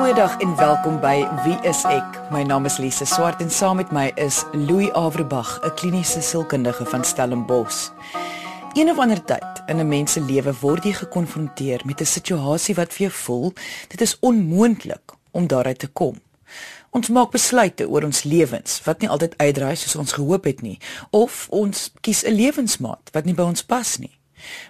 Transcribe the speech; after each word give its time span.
Goeiedag 0.00 0.38
en 0.40 0.56
welkom 0.56 0.94
by 1.00 1.26
Wie 1.44 1.58
is 1.68 1.82
ek? 1.84 2.14
My 2.32 2.40
naam 2.40 2.64
is 2.64 2.78
Lise 2.80 3.04
Swart 3.04 3.42
en 3.44 3.50
saam 3.52 3.76
met 3.76 3.90
my 3.92 4.06
is 4.16 4.38
Louis 4.56 4.88
Averbag, 4.96 5.60
'n 5.60 5.74
kliniese 5.76 6.22
sielkundige 6.24 6.86
van 6.86 7.04
Stellenbosch. 7.04 7.90
Een 8.72 8.88
of 8.90 8.98
ander 8.98 9.24
tyd 9.24 9.62
in 9.66 9.76
'n 9.76 9.88
mens 9.88 10.12
se 10.12 10.20
lewe 10.20 10.54
word 10.60 10.84
jy 10.84 10.92
gekonfronteer 10.92 11.80
met 11.84 12.00
'n 12.00 12.04
situasie 12.04 12.74
wat 12.74 12.92
vir 12.92 13.06
jou 13.06 13.12
voel 13.12 13.52
dit 13.88 14.00
is 14.00 14.18
onmoontlik 14.20 15.12
om 15.30 15.46
daaruit 15.46 15.78
te 15.78 15.88
kom. 15.88 16.20
Ons 16.90 17.08
maak 17.08 17.30
besluite 17.30 17.88
oor 17.88 18.04
ons 18.04 18.22
lewens 18.22 18.80
wat 18.84 19.00
nie 19.00 19.08
altyd 19.08 19.36
uitdraai 19.36 19.76
soos 19.76 19.96
ons 19.96 20.12
gehoop 20.12 20.44
het 20.44 20.62
nie, 20.62 20.78
of 21.10 21.46
ons 21.50 21.92
kies 22.00 22.24
'n 22.24 22.32
lewensmaat 22.32 23.10
wat 23.12 23.24
nie 23.24 23.34
by 23.34 23.42
ons 23.42 23.62
pas 23.62 23.98
nie. 23.98 24.18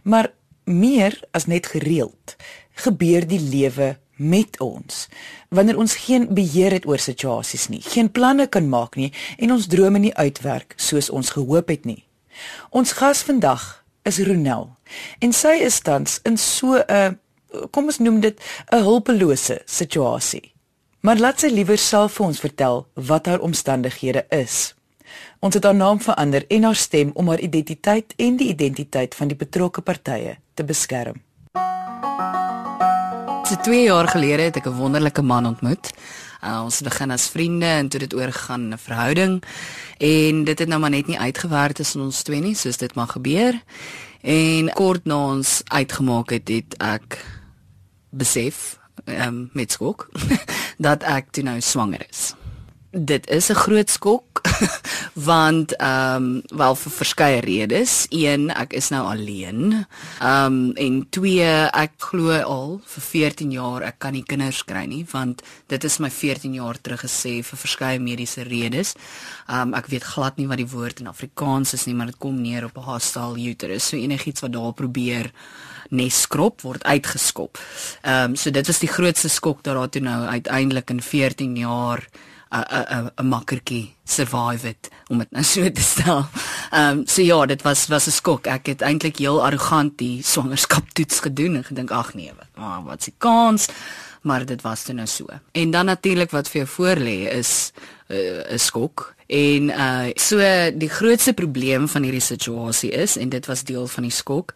Maar 0.03 0.33
meer 0.65 1.23
as 1.31 1.47
net 1.47 1.67
gereeld 1.67 2.37
gebeur 2.75 3.27
die 3.27 3.41
lewe 3.41 3.97
met 4.21 4.61
ons 4.61 5.07
wanneer 5.49 5.81
ons 5.81 5.97
geen 6.05 6.29
beheer 6.35 6.77
het 6.77 6.87
oor 6.87 7.01
situasies 7.01 7.69
nie, 7.73 7.81
geen 7.83 8.11
planne 8.13 8.47
kan 8.47 8.69
maak 8.69 8.97
nie 9.01 9.11
en 9.39 9.57
ons 9.57 9.67
drome 9.67 9.99
nie 9.99 10.15
uitwerk 10.15 10.77
soos 10.77 11.11
ons 11.11 11.33
gehoop 11.37 11.73
het 11.73 11.89
nie. 11.89 12.05
Ons 12.71 12.93
gas 13.01 13.25
vandag 13.27 13.85
is 14.05 14.21
Ronel 14.25 14.69
en 15.25 15.33
sy 15.33 15.57
is 15.65 15.81
tans 15.81 16.21
in 16.29 16.37
so 16.37 16.85
'n 16.87 17.19
kom 17.71 17.85
ons 17.91 17.99
noem 17.99 18.21
dit 18.21 18.41
'n 18.73 18.83
hulpelose 18.83 19.63
situasie. 19.65 20.53
Maar 21.01 21.19
laat 21.19 21.41
sy 21.41 21.49
liewer 21.49 21.79
self 21.79 22.13
vir 22.13 22.27
ons 22.27 22.41
vertel 22.41 22.87
wat 22.95 23.27
haar 23.27 23.41
omstandighede 23.41 24.27
is. 24.29 24.75
Ons 25.41 25.55
het 25.55 25.65
haar 25.65 25.75
naam 25.75 26.01
verander 26.01 26.45
en 26.49 26.63
haar 26.63 26.77
stem 26.77 27.11
om 27.15 27.29
haar 27.29 27.41
identiteit 27.41 28.13
en 28.17 28.37
die 28.37 28.49
identiteit 28.49 29.15
van 29.15 29.29
die 29.29 29.37
betrokke 29.37 29.81
partye 29.81 30.37
te 30.55 30.65
beskerm. 30.65 31.23
So 33.51 33.57
2 33.57 33.83
jaar 33.83 34.07
gelede 34.09 34.43
het 34.43 34.57
ek 34.57 34.67
'n 34.67 34.79
wonderlike 34.79 35.23
man 35.23 35.47
ontmoet. 35.47 35.91
Uh, 36.45 36.61
ons 36.65 36.79
het 36.79 36.89
begin 36.89 37.11
as 37.11 37.29
vriende 37.29 37.67
en 37.67 37.89
toe 37.89 38.01
dit 38.01 38.15
oorgegaan 38.15 38.61
in 38.61 38.73
'n 38.73 38.79
verhouding 38.79 39.43
en 39.99 40.45
dit 40.45 40.59
het 40.59 40.69
nou 40.69 40.81
maar 40.81 40.91
net 40.91 41.07
nie 41.07 41.19
uitgewerk 41.19 41.73
tussen 41.73 42.01
ons 42.01 42.23
twee 42.23 42.41
nie, 42.41 42.55
soos 42.55 42.77
dit 42.77 42.95
maar 42.95 43.09
gebeur. 43.09 43.63
En 44.21 44.73
kort 44.73 45.05
na 45.05 45.17
ons 45.17 45.63
uitgemaak 45.65 46.31
het, 46.31 46.49
het 46.49 46.75
ek 46.79 47.25
besef, 48.11 48.79
um, 49.05 49.51
met 49.53 49.73
skok, 49.73 50.09
dat 50.79 51.03
ek 51.03 51.31
toe 51.31 51.43
nou 51.43 51.61
swanger 51.61 52.07
is 52.11 52.35
dit 52.91 53.31
is 53.31 53.49
'n 53.51 53.55
groot 53.55 53.91
skok 53.91 54.41
want 55.15 55.77
ehm 55.77 56.15
um, 56.15 56.43
wel 56.47 56.75
vir 56.75 56.93
verskeie 56.93 57.41
redes. 57.41 58.07
Een, 58.09 58.51
ek 58.51 58.73
is 58.73 58.89
nou 58.89 59.07
alleen. 59.07 59.87
Ehm 60.19 60.45
um, 60.45 60.73
en 60.75 61.07
twee, 61.11 61.47
ek 61.71 61.93
glo 61.97 62.41
al 62.41 62.81
vir 62.85 63.03
14 63.03 63.51
jaar 63.51 63.83
ek 63.83 63.99
kan 63.99 64.13
nie 64.13 64.23
kinders 64.23 64.65
kry 64.65 64.85
nie 64.85 65.07
want 65.11 65.43
dit 65.67 65.85
is 65.85 65.99
my 65.99 66.11
14 66.11 66.55
jaar 66.55 66.81
terug 66.81 67.01
gesê 67.01 67.43
vir 67.43 67.59
verskeie 67.59 67.99
mediese 67.99 68.43
redes. 68.43 68.95
Ehm 69.47 69.61
um, 69.61 69.75
ek 69.75 69.87
weet 69.87 70.05
glad 70.05 70.37
nie 70.37 70.49
wat 70.49 70.59
die 70.59 70.71
woord 70.71 71.01
in 71.01 71.07
Afrikaans 71.07 71.73
is 71.73 71.87
nie, 71.87 71.95
maar 71.95 72.07
dit 72.07 72.19
kom 72.19 72.43
neer 72.43 72.65
op 72.65 72.77
'n 72.77 72.91
hostile 72.91 73.39
uterus. 73.39 73.89
So 73.89 73.97
enigiets 73.97 74.41
wat 74.41 74.53
daar 74.53 74.73
probeer 74.73 75.31
neskrop 75.91 76.61
word 76.61 76.83
uitgeskop. 76.83 77.59
Ehm 78.03 78.31
um, 78.31 78.37
so 78.37 78.51
dit 78.51 78.67
was 78.67 78.79
die 78.79 78.89
grootste 78.89 79.29
skok 79.29 79.63
dat 79.63 79.75
daar 79.75 79.89
toe 79.89 80.03
nou 80.03 80.27
uiteindelik 80.27 80.91
in 80.91 81.03
14 81.03 81.57
jaar 81.57 82.09
'n 82.51 83.11
'n 83.17 83.27
makkertjie 83.27 83.95
survive 84.05 84.69
it 84.69 84.91
om 85.09 85.19
dit 85.19 85.31
nou 85.31 85.45
so 85.53 85.71
te 85.71 85.83
stel. 85.83 86.27
Ehm 86.71 86.99
um, 86.99 87.07
so 87.07 87.23
ja, 87.23 87.47
dit 87.47 87.63
was 87.63 87.87
was 87.87 88.07
'n 88.07 88.11
skok. 88.11 88.47
Ek 88.47 88.67
het 88.67 88.83
eintlik 88.83 89.19
heel 89.19 89.45
arrogant 89.45 89.99
die 89.99 90.23
swangerskap 90.23 90.91
toets 90.93 91.21
gedoen 91.21 91.57
en 91.57 91.65
gedink 91.65 91.91
ag 91.91 92.15
nee, 92.15 92.33
wat 92.37 92.85
wat's 92.85 93.05
die 93.05 93.15
kans? 93.19 93.69
Maar 94.23 94.45
dit 94.45 94.63
was 94.63 94.83
toe 94.83 94.95
nou 94.95 95.07
so. 95.07 95.27
En 95.53 95.71
dan 95.71 95.85
natuurlik 95.85 96.31
wat 96.31 96.49
vir 96.49 96.65
jou 96.65 96.69
voorlê 96.69 97.31
is 97.33 97.73
uh, 98.11 98.53
'n 98.53 98.59
skok. 98.59 99.15
En 99.27 99.71
uh 99.71 100.11
so 100.15 100.39
die 100.75 100.89
grootste 100.89 101.33
probleem 101.33 101.89
van 101.89 102.03
hierdie 102.03 102.21
situasie 102.21 102.91
is 102.91 103.17
en 103.17 103.29
dit 103.29 103.47
was 103.47 103.63
deel 103.65 103.87
van 103.87 104.03
die 104.03 104.13
skok 104.13 104.55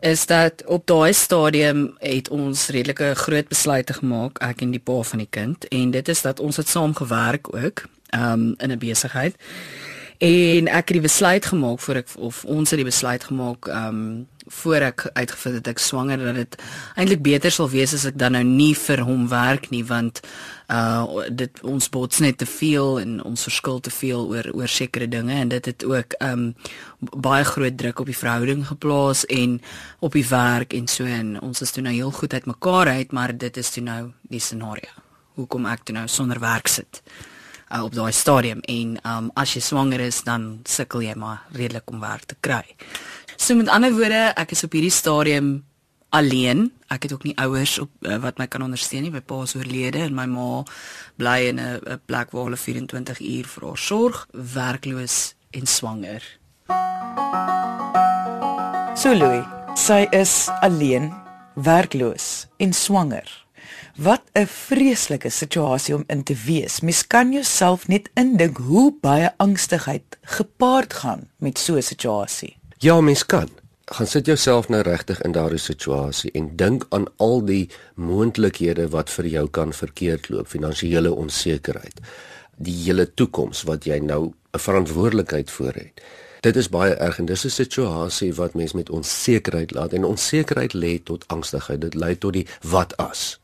is 0.00 0.26
dat 0.26 0.64
op 0.64 0.86
daai 0.86 1.12
stadium 1.12 1.96
het 1.98 2.28
ons 2.28 2.68
redelike 2.68 3.14
groot 3.14 3.48
besluite 3.48 3.92
gemaak 3.92 4.40
ek 4.40 4.60
en 4.60 4.70
die 4.70 4.80
pa 4.80 5.02
van 5.02 5.18
die 5.18 5.30
kind. 5.30 5.68
En 5.68 5.90
dit 5.90 6.08
is 6.08 6.22
dat 6.22 6.40
ons 6.40 6.56
het 6.56 6.68
saam 6.68 6.94
gewerk 6.94 7.54
ook 7.54 7.84
um 8.14 8.54
in 8.58 8.72
'n 8.72 8.78
besigheid 8.78 9.36
en 10.18 10.68
ek 10.68 10.88
het 10.88 10.96
die 10.96 11.04
besluit 11.08 11.46
gemaak 11.46 11.80
voor 11.80 12.02
ek 12.02 12.14
of 12.16 12.44
ons 12.44 12.70
het 12.70 12.80
die 12.80 12.88
besluit 12.88 13.24
gemaak 13.24 13.68
um 13.72 14.26
voor 14.46 14.84
ek 14.86 15.08
uitgevind 15.18 15.58
het 15.58 15.68
ek 15.72 15.80
swanger 15.82 16.20
dat 16.22 16.36
dit 16.38 16.52
eintlik 16.94 17.22
beter 17.22 17.50
sal 17.50 17.66
wees 17.70 17.94
as 17.96 18.04
ek 18.06 18.18
dan 18.18 18.36
nou 18.36 18.44
nie 18.46 18.74
vir 18.78 19.02
hom 19.02 19.26
werk 19.28 19.70
nie 19.74 19.82
want 19.84 20.22
uh 20.70 21.26
dit 21.30 21.62
ons 21.66 21.88
bots 21.90 22.22
net 22.22 22.38
te 22.38 22.46
veel 22.46 23.00
en 23.00 23.18
ons 23.26 23.46
verskil 23.48 23.80
te 23.80 23.90
veel 23.90 24.26
oor 24.30 24.50
oor 24.54 24.70
sekere 24.70 25.08
dinge. 25.10 25.34
En 25.34 25.48
dit 25.48 25.66
het 25.66 25.84
ook 25.84 26.14
um 26.22 26.54
baie 27.00 27.44
groot 27.44 27.76
druk 27.78 28.00
op 28.00 28.06
die 28.06 28.18
verhouding 28.18 28.66
geplaas 28.66 29.24
en 29.26 29.60
op 29.98 30.12
die 30.12 30.26
werk 30.28 30.74
en 30.74 30.86
so. 30.86 31.04
En 31.04 31.40
ons 31.40 31.62
is 31.62 31.70
toe 31.70 31.82
nou 31.82 31.94
heel 31.94 32.10
goed 32.10 32.32
uitmekaar 32.32 32.88
uit 32.88 33.12
maar 33.12 33.36
dit 33.36 33.56
is 33.56 33.70
toe 33.70 33.82
nou 33.82 34.02
die 34.22 34.40
scenario. 34.40 34.90
Hoekom 35.34 35.66
ek 35.66 35.84
toe 35.84 35.94
nou 35.94 36.06
sonder 36.08 36.40
werk 36.40 36.70
sit 36.70 37.02
uh, 37.72 37.84
op 37.84 37.94
daai 37.94 38.12
stadium 38.12 38.60
en 38.70 38.98
um 39.04 39.30
as 39.34 39.54
jy 39.54 39.60
swanger 39.60 40.00
is 40.00 40.22
dan 40.26 40.60
sukkel 40.64 41.02
jy 41.02 41.14
maar 41.14 41.46
redelik 41.52 41.90
om 41.90 42.00
werk 42.00 42.24
te 42.24 42.36
kry. 42.40 42.64
So 43.36 43.54
met 43.54 43.68
ander 43.68 43.92
woorde, 43.92 44.32
ek 44.36 44.54
is 44.56 44.64
op 44.64 44.72
hierdie 44.72 44.94
stadium 44.94 45.64
alleen. 46.14 46.70
Ek 46.88 47.02
het 47.02 47.12
ook 47.12 47.26
nie 47.26 47.36
ouers 47.42 47.78
op 47.82 47.90
uh, 48.00 48.16
wat 48.22 48.38
my 48.38 48.46
kan 48.46 48.62
ondersteun 48.62 49.02
nie. 49.06 49.12
My 49.12 49.20
pa 49.20 49.42
is 49.44 49.56
oorlede 49.58 50.06
en 50.06 50.14
my 50.16 50.26
ma 50.30 50.62
bly 51.20 51.38
in 51.50 51.60
'n 51.60 52.00
plek 52.06 52.30
waar 52.30 52.48
hulle 52.48 52.56
24 52.56 53.20
uur 53.20 53.46
vir 53.46 53.68
haar 53.68 53.78
sorg, 53.78 54.26
werkloos 54.32 55.34
en 55.50 55.66
swanger. 55.66 56.22
So 58.96 59.14
Louis, 59.14 59.44
sy 59.74 60.06
is 60.10 60.48
alleen, 60.60 61.12
werkloos 61.54 62.46
en 62.56 62.72
swanger. 62.72 63.45
Wat 63.96 64.22
'n 64.32 64.46
vreeslike 64.46 65.28
situasie 65.28 65.94
om 65.94 66.04
in 66.06 66.22
te 66.22 66.34
wees. 66.44 66.80
Mens 66.80 67.06
kan 67.06 67.32
jouself 67.32 67.88
net 67.88 68.10
indink 68.14 68.56
hoe 68.56 68.94
baie 69.00 69.32
angstigheid 69.36 70.18
gepaard 70.22 70.92
gaan 70.92 71.30
met 71.36 71.58
so 71.58 71.76
'n 71.76 71.82
situasie. 71.82 72.56
Ja, 72.78 73.00
mens 73.00 73.26
kan. 73.26 73.48
Gaan 73.84 74.06
sit 74.06 74.26
jouself 74.26 74.68
nou 74.68 74.82
regtig 74.82 75.22
in 75.22 75.32
daardie 75.32 75.58
situasie 75.58 76.30
en 76.30 76.56
dink 76.56 76.86
aan 76.88 77.04
al 77.16 77.44
die 77.44 77.70
moontlikhede 77.94 78.88
wat 78.88 79.10
vir 79.10 79.26
jou 79.26 79.48
kan 79.48 79.72
verkeerd 79.72 80.28
loop, 80.28 80.46
finansiële 80.46 81.14
onsekerheid, 81.14 82.00
die 82.56 82.82
hele 82.84 83.14
toekoms 83.14 83.62
wat 83.62 83.84
jy 83.84 83.98
nou 83.98 84.32
'n 84.52 84.58
verantwoordelikheid 84.58 85.50
voor 85.50 85.72
het. 85.72 86.02
Dit 86.40 86.56
is 86.56 86.68
baie 86.68 86.94
erg 86.94 87.18
en 87.18 87.24
dis 87.24 87.44
'n 87.44 87.50
situasie 87.50 88.34
wat 88.34 88.54
mens 88.54 88.72
met 88.72 88.90
onsekerheid 88.90 89.70
laat 89.70 89.92
en 89.92 90.04
onsekerheid 90.04 90.72
lê 90.74 91.02
tot 91.02 91.28
angstigheid. 91.28 91.80
Dit 91.80 91.94
lei 91.94 92.18
tot 92.18 92.32
die 92.32 92.46
wat 92.60 92.96
as 92.96 93.40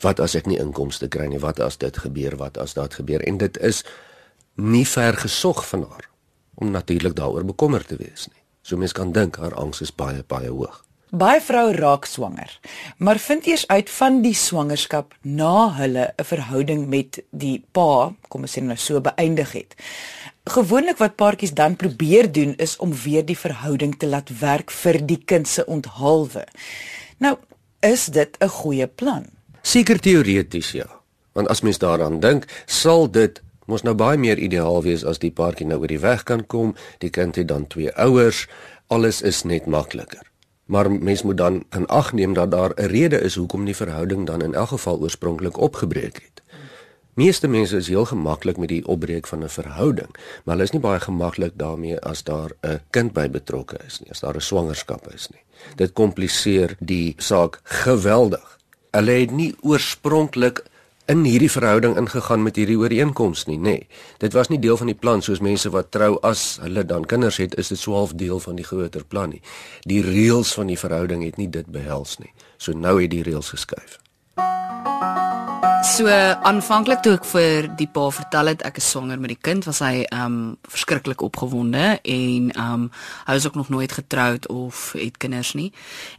wat 0.00 0.20
as 0.20 0.34
ek 0.34 0.46
nie 0.46 0.58
inkomste 0.58 1.08
kry 1.08 1.26
nie? 1.26 1.38
Wat 1.38 1.60
as 1.60 1.76
dit 1.76 1.96
gebeur? 1.96 2.36
Wat 2.36 2.58
as 2.58 2.74
dit 2.74 2.94
gebeur? 2.94 3.22
En 3.26 3.38
dit 3.38 3.58
is 3.58 3.84
nie 4.54 4.86
ver 4.86 5.16
gesog 5.16 5.62
van 5.68 5.86
haar 5.90 6.08
om 6.54 6.70
natuurlik 6.70 7.14
daaroor 7.14 7.44
bekommerd 7.44 7.88
te 7.88 7.96
wees 7.96 8.26
nie. 8.26 8.42
So 8.62 8.76
mens 8.76 8.92
kan 8.92 9.12
dink 9.12 9.36
haar 9.36 9.54
angs 9.54 9.80
is 9.80 9.94
baie 9.94 10.24
baie 10.26 10.50
hoog. 10.50 10.84
Baie 11.08 11.40
vroue 11.40 11.72
raak 11.72 12.04
swanger 12.04 12.50
maar 12.98 13.18
vind 13.18 13.46
eers 13.46 13.66
uit 13.66 13.90
van 13.90 14.18
die 14.22 14.34
swangerskap 14.34 15.14
na 15.22 15.70
hulle 15.78 16.12
'n 16.16 16.24
verhouding 16.24 16.88
met 16.88 17.22
die 17.30 17.64
pa 17.72 18.12
kom 18.28 18.42
ons 18.42 18.58
sê 18.58 18.62
nou 18.62 18.76
so 18.76 19.00
beëindig 19.00 19.52
het. 19.52 19.74
Gewoonlik 20.44 20.98
wat 20.98 21.16
paartjies 21.16 21.54
dan 21.54 21.76
probeer 21.76 22.32
doen 22.32 22.54
is 22.56 22.76
om 22.76 22.92
weer 22.92 23.24
die 23.24 23.38
verhouding 23.38 23.98
te 23.98 24.06
laat 24.06 24.38
werk 24.38 24.70
vir 24.70 25.06
die 25.06 25.22
kind 25.24 25.48
se 25.48 25.66
onthaalwe. 25.66 26.46
Nou, 27.18 27.36
is 27.80 28.06
dit 28.06 28.36
'n 28.40 28.48
goeie 28.48 28.86
plan? 28.86 29.37
Seker 29.62 29.98
teoreties 30.00 30.72
ja. 30.72 30.86
Want 31.32 31.48
as 31.48 31.60
mens 31.60 31.78
daaraan 31.78 32.20
dink, 32.20 32.46
sal 32.66 33.10
dit 33.10 33.42
mos 33.68 33.84
nou 33.84 33.94
baie 33.94 34.16
meer 34.16 34.38
ideaal 34.38 34.82
wees 34.82 35.04
as 35.04 35.20
die 35.20 35.30
paartjie 35.30 35.66
nou 35.68 35.80
oor 35.82 35.92
die 35.92 36.00
weg 36.00 36.24
kan 36.24 36.46
kom, 36.46 36.74
die 36.98 37.10
kind 37.10 37.36
het 37.36 37.48
dan 37.48 37.66
twee 37.66 37.92
ouers, 38.00 38.46
alles 38.88 39.20
is 39.22 39.44
net 39.44 39.66
makliker. 39.66 40.24
Maar 40.68 40.90
mens 40.90 41.22
moet 41.22 41.36
dan 41.36 41.62
in 41.76 41.86
ag 41.86 42.12
neem 42.12 42.32
dat 42.32 42.50
daar 42.50 42.72
'n 42.76 42.88
rede 42.92 43.20
is 43.20 43.34
hoekom 43.34 43.64
die 43.64 43.76
verhouding 43.76 44.26
dan 44.26 44.42
in 44.42 44.54
elk 44.54 44.68
geval 44.68 45.00
oorspronklik 45.00 45.56
opgebreek 45.56 46.14
het. 46.14 46.42
Meeste 47.14 47.48
mense 47.48 47.76
is 47.76 47.88
heel 47.88 48.04
gemaklik 48.04 48.56
met 48.56 48.68
die 48.68 48.86
opbreek 48.86 49.26
van 49.26 49.42
'n 49.44 49.48
verhouding, 49.48 50.08
maar 50.44 50.54
hulle 50.54 50.62
is 50.62 50.70
nie 50.70 50.80
baie 50.80 51.00
gemaklik 51.00 51.52
daarmee 51.56 52.00
as 52.00 52.22
daar 52.22 52.50
'n 52.62 52.80
kind 52.90 53.12
by 53.12 53.30
betrokke 53.30 53.76
is 53.86 54.00
nie, 54.00 54.10
as 54.10 54.20
daar 54.20 54.34
'n 54.34 54.40
swangerskap 54.40 55.12
is 55.14 55.28
nie. 55.28 55.42
Dit 55.76 55.92
kompliseer 55.92 56.76
die 56.78 57.14
saak 57.16 57.60
geweldig. 57.62 58.57
Hulle 58.98 59.14
het 59.20 59.30
nie 59.30 59.52
oorspronklik 59.62 60.64
in 61.06 61.20
hierdie 61.22 61.50
verhouding 61.50 61.94
ingegaan 62.00 62.42
met 62.42 62.56
hierdie 62.58 62.76
ooreenkoms 62.80 63.44
nie, 63.46 63.58
nê. 63.58 63.76
Nee. 63.76 63.86
Dit 64.18 64.34
was 64.34 64.50
nie 64.50 64.58
deel 64.58 64.76
van 64.76 64.90
die 64.90 64.96
plan 64.98 65.22
soos 65.22 65.38
mense 65.44 65.70
wat 65.70 65.92
trou 65.94 66.16
as 66.26 66.58
hulle 66.64 66.82
dan 66.82 67.06
kinders 67.06 67.38
het, 67.38 67.54
is 67.62 67.70
dit 67.70 67.78
swaalf 67.78 68.16
deel 68.18 68.42
van 68.42 68.58
die 68.58 68.66
groter 68.66 69.06
plan 69.06 69.30
nie. 69.30 69.40
Die 69.86 70.02
reëls 70.02 70.52
van 70.58 70.74
die 70.74 70.80
verhouding 70.80 71.22
het 71.24 71.38
nie 71.38 71.48
dit 71.48 71.70
behels 71.70 72.18
nie. 72.18 72.34
So 72.58 72.74
nou 72.74 72.98
het 72.98 73.14
die 73.14 73.22
reëls 73.22 73.54
geskuif. 73.54 74.00
So 75.58 76.06
aanvanklik 76.46 77.00
toe 77.02 77.16
ek 77.16 77.24
vir 77.26 77.66
die 77.78 77.88
pa 77.90 78.04
vertel 78.14 78.52
het 78.52 78.60
ek 78.66 78.76
is 78.78 78.86
swanger 78.92 79.18
met 79.18 79.32
die 79.32 79.40
kind, 79.42 79.66
was 79.66 79.80
hy 79.82 80.04
um 80.14 80.54
verskriklik 80.70 81.24
opgewonde 81.26 81.96
en 81.98 82.50
um 82.62 82.84
hy 83.26 83.34
was 83.34 83.48
ook 83.48 83.58
nog 83.58 83.72
nooit 83.74 83.94
getroud 83.96 84.46
of 84.52 84.92
het 84.98 85.18
kinders 85.18 85.54
nie. 85.58 85.72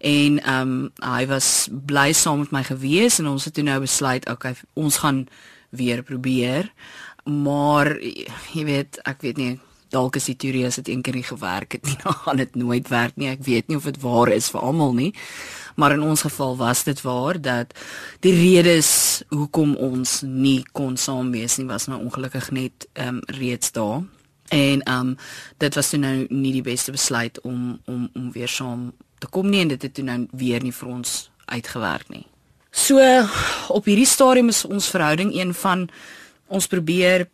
En 0.04 0.42
um 0.44 0.74
hy 1.04 1.24
was 1.32 1.70
bly 1.72 2.10
saam 2.12 2.44
met 2.44 2.52
my 2.58 2.64
gewees 2.68 3.22
en 3.24 3.32
ons 3.32 3.48
het 3.48 3.56
toe 3.56 3.64
nou 3.64 3.80
besluit, 3.86 4.28
okay, 4.28 4.56
ons 4.76 5.00
gaan 5.06 5.26
weer 5.70 6.04
probeer. 6.04 6.74
Maar 7.24 7.96
jy 8.56 8.68
weet, 8.68 9.00
ek 9.08 9.24
weet 9.24 9.40
nie 9.40 9.56
dalk 9.90 10.16
is 10.16 10.30
die 10.30 10.36
teorie 10.36 10.66
as 10.68 10.76
dit 10.82 10.90
een 10.90 11.02
keer 11.02 11.16
nie 11.20 11.28
gewerk 11.28 11.78
het 11.78 11.86
nie, 11.86 11.98
dan 12.04 12.14
gaan 12.14 12.38
dit 12.38 12.56
nooit 12.56 12.88
werk 12.88 13.16
nie. 13.16 13.32
Ek 13.32 13.46
weet 13.46 13.68
nie 13.68 13.78
of 13.78 13.90
dit 13.90 14.02
waar 14.02 14.34
is 14.34 14.52
vir 14.54 14.62
almal 14.62 14.94
nie 14.94 15.14
maar 15.80 15.92
in 15.92 16.02
ons 16.02 16.22
geval 16.22 16.58
was 16.58 16.84
dit 16.84 17.02
waar 17.02 17.42
dat 17.42 17.74
die 18.20 18.36
redes 18.36 19.22
hoekom 19.28 19.76
ons 19.76 20.22
nie 20.22 20.64
kon 20.72 20.98
saam 20.98 21.32
wees 21.32 21.58
nie 21.58 21.68
was 21.70 21.88
nou 21.88 22.02
ongelukkig 22.04 22.52
net 22.52 22.88
ehm 22.94 23.08
um, 23.08 23.22
reeds 23.40 23.72
daar 23.72 24.02
en 24.50 24.82
ehm 24.82 25.00
um, 25.00 25.18
dit 25.58 25.76
was 25.76 25.92
nou 25.92 26.26
nie 26.30 26.52
die 26.52 26.66
beste 26.66 26.92
besluit 26.92 27.42
om 27.42 27.80
om 27.86 28.10
om 28.14 28.32
weer 28.32 28.52
saam 28.52 28.92
te 29.20 29.28
kom 29.28 29.50
nie 29.50 29.62
en 29.62 29.72
dit 29.76 29.82
het 29.82 29.94
toe 29.94 30.04
nou 30.04 30.20
weer 30.32 30.64
nie 30.64 30.74
vir 30.74 30.90
ons 30.90 31.32
uitgewerk 31.46 32.10
nie. 32.10 32.26
So 32.72 33.00
op 33.68 33.86
hierdie 33.86 34.06
stadium 34.06 34.50
is 34.50 34.66
ons 34.66 34.90
verhouding 34.90 35.34
een 35.36 35.54
van 35.54 35.90
ons 36.48 36.68
probeer 36.68 37.28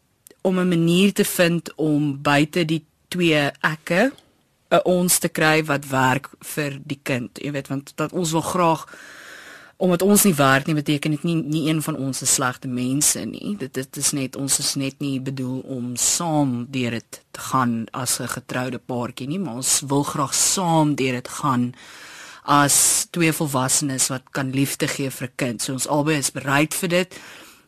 om 0.46 0.60
'n 0.60 0.68
manier 0.68 1.14
te 1.14 1.26
vind 1.26 1.74
om 1.76 2.22
buite 2.22 2.66
die 2.66 2.84
twee 3.08 3.52
ekke 3.62 4.12
'n 4.70 4.84
ons 4.84 5.18
te 5.18 5.30
kry 5.30 5.64
wat 5.64 5.88
werk 5.88 6.30
vir 6.40 6.80
die 6.84 7.00
kind. 7.04 7.40
Jy 7.42 7.52
weet 7.52 7.68
want 7.68 7.94
dat 7.96 8.12
ons 8.12 8.32
wil 8.32 8.42
graag 8.42 8.86
omdat 9.78 10.02
ons 10.02 10.24
nie 10.24 10.34
werk 10.34 10.66
nie 10.66 10.76
beteken 10.76 11.12
dit 11.12 11.24
nie 11.24 11.36
nie 11.36 11.70
een 11.70 11.82
van 11.82 11.96
ons 11.96 12.22
is 12.22 12.34
slegte 12.34 12.68
mense 12.68 13.20
nie. 13.26 13.56
Dit 13.58 13.74
dit 13.74 13.98
is 13.98 14.12
net 14.12 14.36
ons 14.36 14.60
is 14.60 14.76
net 14.76 15.00
nie 15.00 15.20
bedoel 15.20 15.60
om 15.60 15.96
saam 15.96 16.68
deur 16.72 16.92
dit 16.92 17.22
te 17.32 17.40
gaan 17.40 17.86
as 17.92 18.20
'n 18.20 18.28
getroude 18.28 18.80
paartjie 18.80 19.28
nie, 19.28 19.40
maar 19.40 19.56
ons 19.56 19.82
wil 19.88 20.04
graag 20.04 20.34
saam 20.34 20.96
deur 20.96 21.14
dit 21.14 21.28
gaan 21.28 21.74
as 22.44 23.08
twee 23.10 23.34
volwassenes 23.34 24.08
wat 24.08 24.22
kan 24.32 24.52
liefde 24.52 24.88
gee 24.88 25.10
vir 25.10 25.28
'n 25.28 25.36
kind. 25.36 25.62
So 25.62 25.74
ons 25.74 25.88
albei 25.88 26.18
is 26.18 26.32
bereid 26.32 26.74
vir 26.74 26.90
dit 26.90 27.20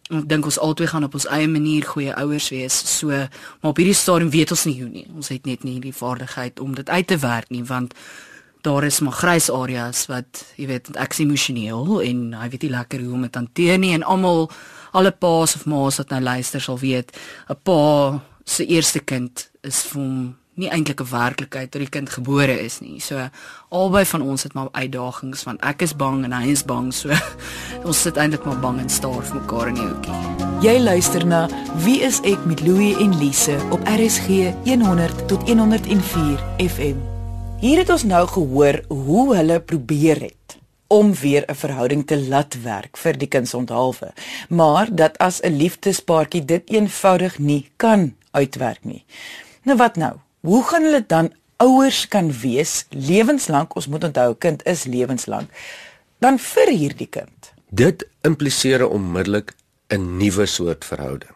ek 0.10 0.30
dink 0.30 0.46
ons 0.46 0.60
albei 0.60 0.88
gaan 0.88 1.04
op 1.04 1.14
ons 1.14 1.28
eie 1.28 1.48
manier 1.48 1.84
goeie 1.84 2.14
ouers 2.16 2.50
wees. 2.50 2.78
So, 2.98 3.08
maar 3.10 3.74
op 3.74 3.78
hierdie 3.78 3.98
stadium 3.98 4.30
weet 4.30 4.52
ons 4.52 4.66
nie 4.66 4.82
hoe 4.82 4.90
nie. 4.90 5.06
Ons 5.16 5.30
het 5.34 5.46
net 5.46 5.64
nie 5.64 5.80
die 5.84 5.94
vaardigheid 5.94 6.60
om 6.60 6.76
dit 6.76 6.90
uit 6.90 7.08
te 7.08 7.18
werk 7.18 7.50
nie 7.50 7.64
want 7.64 7.94
daar 8.68 8.84
is 8.84 9.00
maar 9.00 9.14
grys 9.14 9.50
areas 9.52 10.06
wat 10.12 10.44
jy 10.60 10.68
weet 10.72 10.90
ek 11.00 11.14
is 11.16 11.22
emosioneel 11.24 12.02
en 12.04 12.24
hy 12.36 12.50
weet 12.52 12.66
nie 12.66 12.74
lekker 12.74 13.04
hoe 13.06 13.14
om 13.16 13.28
dit 13.28 13.40
hanteer 13.40 13.78
nie 13.82 13.94
en 13.96 14.04
almal 14.04 14.50
alle 14.98 15.12
paas 15.12 15.56
of 15.60 15.68
ma's 15.70 16.00
wat 16.02 16.12
nou 16.14 16.22
luister 16.24 16.64
sal 16.64 16.80
weet 16.82 17.14
'n 17.50 17.60
pa 17.64 17.80
se 18.46 18.66
eerste 18.66 19.00
kind 19.00 19.50
is 19.64 19.84
vir 19.92 20.02
hom 20.02 20.36
nie 20.58 20.70
eintlik 20.70 21.02
'n 21.02 21.10
werklikheid 21.12 21.72
tot 21.72 21.82
die 21.82 21.90
kind 21.90 22.10
gebore 22.10 22.60
is 22.64 22.80
nie. 22.80 23.00
So 23.00 23.30
albei 23.70 24.06
van 24.06 24.22
ons 24.22 24.44
het 24.44 24.54
maar 24.54 24.70
uitdagings 24.72 25.44
want 25.44 25.62
ek 25.62 25.82
is 25.82 25.96
bang 25.96 26.24
en 26.24 26.32
hy 26.32 26.50
is 26.50 26.64
bang. 26.66 26.94
So 26.94 27.10
ons 27.88 28.02
sit 28.02 28.18
eintlik 28.18 28.46
maar 28.46 28.60
bang 28.60 28.80
en 28.80 28.90
staar 28.90 29.24
vir 29.24 29.42
mekaar 29.42 29.68
in 29.68 29.76
die 29.76 29.88
hoekie. 29.88 30.38
Jy 30.62 30.80
luister 30.80 31.26
na 31.26 31.48
Wie 31.84 32.02
is 32.02 32.20
ek 32.26 32.46
met 32.46 32.62
Louie 32.66 32.96
en 32.98 33.18
Lise 33.18 33.58
op 33.70 33.80
RSG 33.86 34.54
100 34.66 35.28
tot 35.28 35.46
104 35.46 36.40
FM. 36.58 36.98
Hier 37.62 37.78
het 37.78 37.90
ons 37.90 38.04
nou 38.04 38.28
gehoor 38.28 38.82
hoe 38.90 39.36
hulle 39.36 39.60
probeer 39.62 40.22
het 40.22 40.58
om 40.88 41.14
weer 41.14 41.44
'n 41.48 41.56
verhouding 41.56 42.08
te 42.08 42.18
laat 42.28 42.62
werk 42.62 42.98
vir 42.98 43.18
die 43.18 43.28
kind 43.28 43.48
se 43.48 43.58
onthaalwe, 43.58 44.14
maar 44.50 44.96
dat 44.96 45.18
as 45.18 45.42
'n 45.42 45.58
liefdespaartjie 45.58 46.46
dit 46.46 46.70
eenvoudig 46.70 47.40
nie 47.40 47.70
kan 47.76 48.16
uitwerk 48.32 48.84
nie. 48.86 49.06
Nou 49.64 49.78
wat 49.78 49.96
nou? 49.96 50.18
Hoe 50.42 50.64
gaan 50.64 50.84
hulle 50.84 51.04
dan 51.08 51.32
ouers 51.58 52.08
kan 52.08 52.32
wees 52.42 52.86
lewenslank? 52.90 53.76
Ons 53.76 53.88
moet 53.88 54.04
onthou 54.04 54.36
kind 54.36 54.66
is 54.66 54.84
lewenslank. 54.84 55.50
Dan 56.20 56.40
vir 56.40 56.72
hierdie 56.74 57.10
kind. 57.10 57.54
Dit 57.70 58.08
impliseer 58.22 58.88
onmiddellik 58.88 59.54
'n 59.90 60.18
nuwe 60.18 60.46
soort 60.46 60.86
verhouding. 60.86 61.36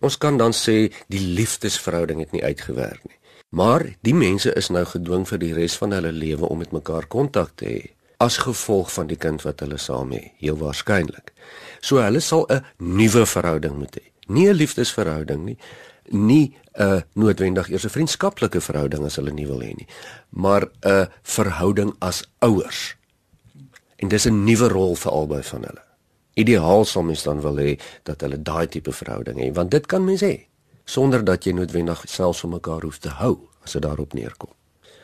Ons 0.00 0.18
kan 0.18 0.36
dan 0.36 0.52
sê 0.52 0.92
die 1.08 1.20
liefdesverhouding 1.20 2.20
het 2.20 2.32
nie 2.32 2.44
uitgewerk 2.44 3.00
nie. 3.04 3.18
Maar 3.48 3.86
die 4.00 4.14
mense 4.14 4.52
is 4.52 4.68
nou 4.68 4.84
gedwing 4.84 5.28
vir 5.28 5.38
die 5.38 5.52
res 5.54 5.76
van 5.76 5.92
hulle 5.92 6.12
lewe 6.12 6.48
om 6.48 6.58
met 6.58 6.72
mekaar 6.72 7.06
kontak 7.06 7.50
te 7.54 7.64
hê 7.64 7.94
as 8.24 8.36
gevolg 8.36 8.92
van 8.92 9.06
die 9.10 9.18
kind 9.20 9.42
wat 9.42 9.60
hulle 9.60 9.78
saam 9.78 10.12
het, 10.14 10.30
heel 10.40 10.56
waarskynlik. 10.56 11.32
So 11.80 12.00
hulle 12.02 12.20
sal 12.20 12.46
'n 12.48 12.64
nuwe 12.78 13.26
verhouding 13.26 13.76
moet 13.78 13.96
hê. 13.98 14.04
Nie 14.28 14.48
'n 14.48 14.56
liefdesverhouding 14.56 15.44
nie, 15.44 15.58
nie 16.08 16.56
'n 16.74 16.82
uh, 16.82 17.00
noodwendig 17.12 17.70
eers 17.70 17.84
'n 17.84 17.96
vriendskaplike 17.96 18.60
verhouding 18.60 19.04
as 19.04 19.16
hulle 19.16 19.32
nie 19.32 19.46
wil 19.46 19.60
hê 19.60 19.74
nie, 19.76 19.86
maar 20.30 20.68
'n 20.82 21.08
verhouding 21.22 21.94
as 21.98 22.24
ouers. 22.38 22.96
En 23.96 24.08
dis 24.08 24.26
'n 24.26 24.44
nuwe 24.44 24.68
rol 24.68 24.94
vir 24.94 25.12
albei 25.12 25.42
van 25.42 25.62
hulle. 25.62 25.82
Ideaal 26.34 26.84
sou 26.84 27.04
mens 27.04 27.22
dan 27.22 27.40
wil 27.40 27.56
hê 27.56 27.80
dat 28.02 28.20
hulle 28.20 28.42
daai 28.42 28.66
tipe 28.68 28.92
verhouding 28.92 29.38
hê, 29.38 29.52
want 29.52 29.70
dit 29.70 29.86
kan 29.86 30.04
mens 30.04 30.20
hê 30.20 30.46
sonder 30.84 31.24
dat 31.24 31.44
jy 31.44 31.52
noodwendig 31.52 32.02
selfs 32.06 32.40
van 32.40 32.50
mekaar 32.50 32.82
hoef 32.82 32.98
te 32.98 33.08
hou 33.08 33.38
as 33.64 33.72
dit 33.72 33.82
daarop 33.82 34.12
neerkom. 34.12 34.50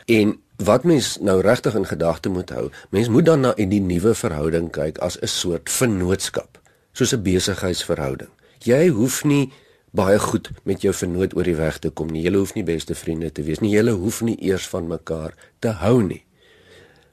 En 0.06 0.34
wat 0.56 0.84
mens 0.84 1.16
nou 1.20 1.40
regtig 1.40 1.74
in 1.74 1.86
gedagte 1.86 2.28
moet 2.28 2.50
hou, 2.50 2.68
mens 2.90 3.08
moet 3.08 3.24
dan 3.24 3.40
na 3.40 3.52
die 3.54 3.80
nuwe 3.80 4.14
verhouding 4.14 4.70
kyk 4.70 4.98
as 4.98 5.16
'n 5.20 5.26
soort 5.26 5.70
vennootskap, 5.70 6.60
soos 6.92 7.14
'n 7.14 7.22
besigheidsverhouding. 7.22 8.28
Jy 8.58 8.88
hoef 8.88 9.24
nie 9.24 9.52
baie 9.90 10.18
goed 10.18 10.50
met 10.62 10.82
jou 10.84 10.92
vernoot 10.94 11.34
oor 11.36 11.46
die 11.46 11.56
weg 11.58 11.78
te 11.82 11.90
kom 11.90 12.10
nie. 12.12 12.22
Julle 12.22 12.42
hoef 12.42 12.54
nie 12.54 12.66
beste 12.66 12.94
vriende 12.94 13.30
te 13.34 13.42
wees 13.46 13.60
nie. 13.62 13.72
Julle 13.74 13.96
hoef 13.98 14.20
nie 14.22 14.36
eers 14.38 14.68
van 14.70 14.86
mekaar 14.90 15.34
te 15.58 15.74
hou 15.82 16.00
nie. 16.02 16.22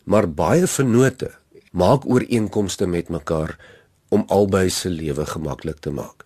Maar 0.05 0.29
baie 0.29 0.67
vernote 0.67 1.33
maak 1.71 2.05
ooreenkomste 2.05 2.87
met 2.87 3.09
mekaar 3.09 3.57
om 4.09 4.23
albei 4.33 4.69
se 4.69 4.89
lewe 4.89 5.25
gemaklik 5.25 5.81
te 5.83 5.91
maak. 5.91 6.25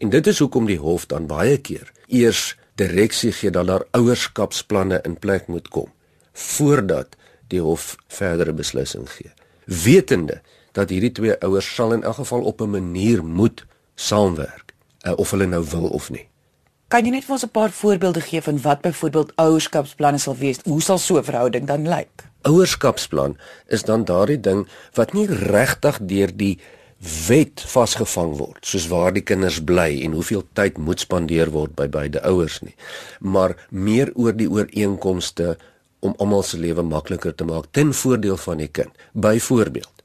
En 0.00 0.10
dit 0.10 0.26
is 0.26 0.38
hoekom 0.38 0.66
die 0.66 0.80
hof 0.80 1.06
dan 1.06 1.28
baie 1.30 1.58
keer 1.58 1.92
eers 2.08 2.56
direksie 2.80 3.32
gee 3.32 3.52
dat 3.52 3.68
daar 3.68 3.84
ouerskapsplanne 3.96 5.00
in 5.04 5.18
plek 5.18 5.46
moet 5.46 5.68
kom 5.68 5.92
voordat 6.32 7.16
die 7.52 7.60
hof 7.60 7.96
verdere 8.08 8.52
beslissing 8.56 9.08
gee. 9.10 9.32
Wetende 9.66 10.40
dat 10.72 10.90
hierdie 10.90 11.12
twee 11.12 11.36
ouers 11.44 11.68
sal 11.74 11.92
in 11.92 12.02
elk 12.06 12.22
geval 12.22 12.42
op 12.48 12.60
'n 12.60 12.70
manier 12.70 13.24
moet 13.24 13.66
saamwerk 13.94 14.69
uh, 15.06 15.12
of 15.16 15.30
hulle 15.30 15.46
nou 15.46 15.64
wil 15.70 15.88
of 15.88 16.10
nie. 16.10 16.26
Kan 16.90 17.04
jy 17.06 17.10
net 17.10 17.24
vir 17.24 17.32
ons 17.32 17.44
'n 17.44 17.54
paar 17.54 17.70
voorbeelde 17.70 18.20
gee 18.20 18.42
van 18.42 18.60
wat 18.62 18.80
byvoorbeeld 18.80 19.32
ouerskapsplanne 19.36 20.18
sal 20.18 20.36
wees? 20.36 20.58
Hoe 20.64 20.82
sal 20.82 20.98
so 20.98 21.18
'n 21.18 21.24
verhouding 21.24 21.66
dan 21.66 21.88
lyk? 21.88 22.26
Ouerskapsplan 22.42 23.36
is 23.66 23.82
dan 23.82 24.04
daardie 24.04 24.40
ding 24.40 24.68
wat 24.94 25.12
nie 25.12 25.26
regtig 25.26 25.98
deur 26.02 26.36
die 26.36 26.58
wet 27.00 27.62
vasgevang 27.64 28.34
word 28.36 28.66
soos 28.68 28.86
waar 28.92 29.14
die 29.16 29.24
kinders 29.24 29.56
bly 29.64 30.02
en 30.04 30.12
hoeveel 30.18 30.42
tyd 30.58 30.76
moet 30.76 31.00
spandeer 31.00 31.48
word 31.54 31.72
by 31.78 31.86
beide 31.88 32.20
ouers 32.28 32.58
nie 32.60 32.74
maar 33.20 33.56
meer 33.72 34.12
oor 34.20 34.36
die 34.36 34.50
ooreenkomste 34.50 35.54
om 36.04 36.12
almal 36.20 36.44
se 36.44 36.60
lewe 36.60 36.84
makliker 36.84 37.32
te 37.32 37.46
maak 37.48 37.70
ten 37.72 37.94
voordeel 37.96 38.36
van 38.44 38.60
die 38.60 38.68
kind 38.68 38.92
byvoorbeeld 39.16 40.04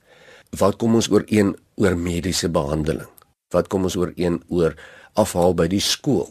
wat 0.56 0.80
kom 0.80 0.96
ons 0.96 1.12
ooreen 1.12 1.52
oor 1.76 2.00
mediese 2.00 2.48
behandeling 2.48 3.12
Wat 3.56 3.72
kom 3.72 3.88
ons 3.88 3.96
ooreen 3.96 4.42
oor 4.52 4.76
afhaal 5.16 5.56
by 5.56 5.70
die 5.72 5.84
skool? 5.84 6.28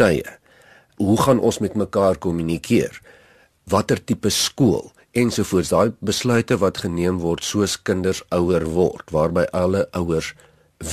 Tye. 0.00 0.24
Hoe 0.96 1.20
gaan 1.20 1.40
ons 1.40 1.60
met 1.60 1.76
mekaar 1.76 2.18
kommunikeer? 2.18 2.96
Watter 3.68 4.00
tipe 4.00 4.32
skool? 4.32 4.92
ensovoorts 5.12 5.68
daai 5.72 5.92
besluite 6.00 6.56
wat 6.62 6.80
geneem 6.84 7.18
word 7.20 7.44
soos 7.44 7.76
kinders 7.88 8.22
ouer 8.32 8.64
word 8.76 9.12
waarby 9.12 9.44
alle 9.56 9.84
ouers 9.98 10.32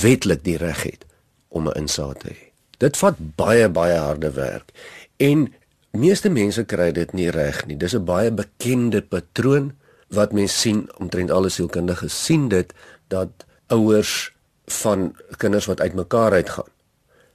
wetlik 0.02 0.44
die 0.44 0.58
reg 0.60 0.82
het 0.84 1.06
om 1.48 1.68
'n 1.68 1.76
insaag 1.76 2.18
te 2.20 2.28
hê. 2.28 2.52
Dit 2.78 2.96
vat 2.96 3.16
baie 3.36 3.68
baie 3.68 3.96
harde 3.96 4.30
werk 4.30 4.72
en 5.16 5.52
meeste 5.92 6.28
mense 6.28 6.64
kry 6.64 6.92
dit 6.92 7.12
nie 7.12 7.30
reg 7.30 7.66
nie. 7.66 7.76
Dis 7.76 7.94
'n 7.94 8.04
baie 8.04 8.30
bekende 8.30 9.02
patroon 9.02 9.72
wat 10.08 10.32
mense 10.32 10.56
sien 10.56 10.88
omtrent 10.98 11.30
alle 11.30 11.48
sielkundiges 11.48 12.24
sien 12.24 12.48
dit 12.48 12.72
dat 13.08 13.30
ouers 13.68 14.32
van 14.72 15.16
kinders 15.36 15.66
wat 15.66 15.80
uitmekaar 15.80 16.32
uitgaan 16.32 16.72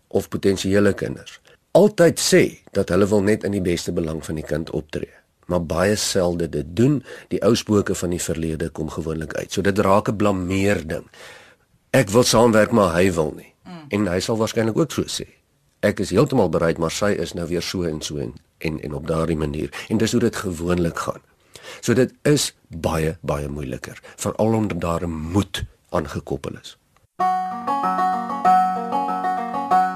of 0.07 0.29
potensiële 0.29 0.93
kinders 0.93 1.39
altyd 1.71 2.19
sê 2.19 2.43
dat 2.71 2.89
hulle 2.89 3.07
wil 3.07 3.21
net 3.21 3.43
in 3.43 3.51
die 3.51 3.61
beste 3.63 3.91
belang 3.91 4.25
van 4.25 4.35
die 4.35 4.47
kind 4.47 4.69
optree 4.69 5.11
maar 5.45 5.65
baie 5.65 5.95
selde 5.95 6.49
dit 6.49 6.65
doen. 6.73 7.03
Die 7.29 7.41
ou 7.45 7.53
spooke 7.55 7.95
van 7.95 8.09
die 8.15 8.21
verlede 8.21 8.69
kom 8.69 8.89
gewoonlik 8.89 9.35
uit. 9.37 9.51
So 9.53 9.61
dit 9.61 9.79
raak 9.79 10.09
'n 10.09 10.17
blameer 10.17 10.87
ding 10.87 11.05
ek 11.95 12.09
wil 12.09 12.23
saamwerk 12.23 12.71
maar 12.71 12.93
hy 12.93 13.11
wil 13.13 13.33
nie. 13.35 13.53
Mm. 13.65 13.85
en 13.89 14.07
hy 14.07 14.19
sal 14.19 14.37
waarskynlik 14.37 14.77
ook 14.77 14.91
so 14.91 15.03
sê. 15.03 15.25
Ek 15.79 15.99
is 15.99 16.09
heeltemal 16.09 16.49
bereid 16.49 16.77
maar 16.77 16.91
sy 16.91 17.11
is 17.17 17.33
nou 17.33 17.47
weer 17.47 17.61
so 17.61 17.83
en 17.83 18.01
so 18.01 18.17
en 18.17 18.33
en, 18.57 18.79
en 18.81 18.93
op 18.93 19.07
daardie 19.07 19.37
manier. 19.37 19.69
En 19.89 19.97
dis 19.97 20.11
hoe 20.11 20.21
dit 20.21 20.35
gewoonlik 20.35 20.99
gaan. 20.99 21.21
So 21.81 21.93
dit 21.93 22.13
is 22.23 22.53
baie 22.69 23.17
baie 23.21 23.47
moeiliker 23.47 24.01
veral 24.15 24.53
omdat 24.53 24.81
daar 24.81 25.07
'n 25.07 25.11
moed 25.11 25.63
aangekoppel 25.89 26.57
is 26.61 26.77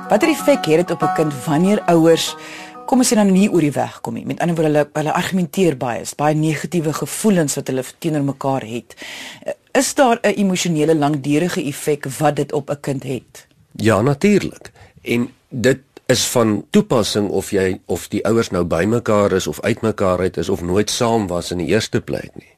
Watter 0.10 0.32
effek 0.34 0.66
het 0.66 0.88
dit 0.88 0.92
op 0.92 1.02
'n 1.02 1.14
kind 1.14 1.34
wanneer 1.46 1.82
ouers 1.86 2.36
kom 2.86 3.00
as 3.00 3.10
jy 3.10 3.16
dan 3.16 3.32
nie 3.32 3.52
oor 3.52 3.62
die 3.62 3.72
weg 3.72 4.02
kom 4.02 4.14
nie. 4.14 4.26
Met 4.26 4.40
ander 4.40 4.56
woorde 4.56 4.72
hulle 4.72 4.90
hulle 4.94 5.14
argumenteer 5.14 5.78
baie, 5.78 6.02
is 6.02 6.16
baie 6.16 6.36
negatiewe 6.36 6.94
gevoelens 6.94 7.56
wat 7.56 7.68
hulle 7.68 7.84
teenoor 8.00 8.24
mekaar 8.24 8.66
het. 8.66 8.96
Is 9.72 9.94
daar 9.94 10.20
'n 10.22 10.34
emosionele 10.34 10.96
langdurige 10.96 11.62
effek 11.64 12.06
wat 12.18 12.36
dit 12.36 12.52
op 12.54 12.70
'n 12.70 12.80
kind 12.80 13.04
het? 13.04 13.48
Ja, 13.72 14.02
natuurlik. 14.02 14.72
En 15.02 15.30
dit 15.50 15.80
is 16.06 16.28
van 16.28 16.66
toepassing 16.70 17.30
of 17.30 17.52
jy 17.52 17.80
of 17.86 18.08
die 18.08 18.26
ouers 18.26 18.50
nou 18.50 18.64
bymekaar 18.64 19.32
is 19.32 19.48
of 19.48 19.62
uitmekaar 19.62 20.20
uit 20.20 20.38
is 20.38 20.50
of 20.50 20.62
nooit 20.62 20.90
saam 20.90 21.28
was 21.28 21.52
in 21.52 21.58
die 21.58 21.68
eerste 21.68 22.02
plek 22.02 22.32
nie. 22.34 22.54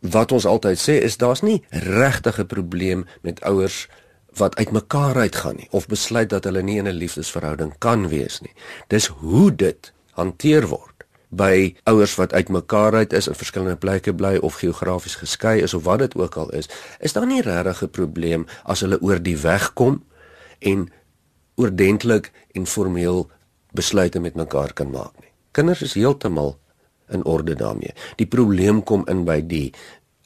Wat 0.00 0.32
ons 0.32 0.46
altyd 0.46 0.78
sê 0.78 1.02
is 1.02 1.16
daar's 1.16 1.40
nie 1.40 1.62
regtig 1.70 2.38
'n 2.38 2.46
probleem 2.46 3.06
met 3.20 3.40
ouers 3.40 3.88
wat 4.36 4.56
uitmekaar 4.56 5.16
uitgaan 5.16 5.56
nie 5.56 5.68
of 5.70 5.86
besluit 5.86 6.30
dat 6.30 6.44
hulle 6.44 6.62
nie 6.62 6.78
in 6.78 6.88
'n 6.88 7.00
liefdesverhouding 7.02 7.74
kan 7.78 8.08
wees 8.08 8.40
nie. 8.40 8.54
Dis 8.88 9.06
hoe 9.06 9.54
dit 9.54 9.92
hanteer 10.10 10.66
word 10.66 11.04
by 11.28 11.74
ouers 11.88 12.14
wat 12.14 12.32
uitmekaar 12.32 12.94
uit 12.94 13.12
is 13.12 13.28
in 13.28 13.34
verskillende 13.34 13.76
plekke 13.76 14.14
bly 14.14 14.36
of 14.36 14.54
geografies 14.60 15.14
geskei 15.16 15.62
is 15.62 15.74
of 15.74 15.84
wat 15.84 15.98
dit 15.98 16.14
ook 16.14 16.36
al 16.36 16.50
is. 16.50 16.68
Is 17.00 17.12
daar 17.12 17.26
nie 17.26 17.42
regtig 17.42 17.82
'n 17.82 17.90
probleem 17.90 18.46
as 18.64 18.80
hulle 18.80 19.00
oor 19.00 19.22
die 19.22 19.36
weg 19.36 19.72
kom 19.72 20.04
en 20.58 20.92
oordentlik 21.54 22.32
en 22.52 22.66
formeel 22.66 23.30
besluite 23.72 24.20
met 24.20 24.34
mekaar 24.34 24.72
kan 24.72 24.90
maak 24.90 25.12
nie. 25.20 25.32
Kinders 25.50 25.82
is 25.82 25.94
heeltemal 25.94 26.58
in 27.08 27.24
orde 27.24 27.54
daarmee. 27.54 27.94
Die 28.16 28.26
probleem 28.26 28.82
kom 28.82 29.04
in 29.08 29.24
by 29.24 29.40
die 29.46 29.72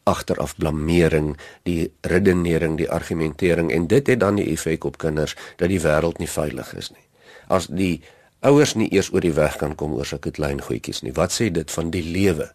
agteraf 0.07 0.55
blameering, 0.57 1.35
die 1.67 1.91
redenering, 2.07 2.77
die 2.79 2.91
argumentering 2.91 3.73
en 3.75 3.89
dit 3.91 4.07
het 4.07 4.21
dan 4.23 4.39
die 4.39 4.47
effek 4.53 4.85
op 4.87 4.99
kinders 5.03 5.35
dat 5.59 5.69
die 5.73 5.81
wêreld 5.83 6.21
nie 6.23 6.31
veilig 6.31 6.71
is 6.79 6.93
nie. 6.95 7.03
As 7.51 7.67
die 7.67 8.03
ouers 8.47 8.77
nie 8.79 8.89
eers 8.95 9.11
oor 9.13 9.25
die 9.25 9.35
weg 9.35 9.59
kan 9.59 9.75
kom 9.75 9.97
oor 9.99 10.07
sulke 10.07 10.31
klein 10.31 10.63
goedjies 10.63 11.03
nie, 11.03 11.15
wat 11.17 11.35
sê 11.35 11.51
dit 11.51 11.71
van 11.71 11.91
die 11.91 12.05
lewe? 12.07 12.53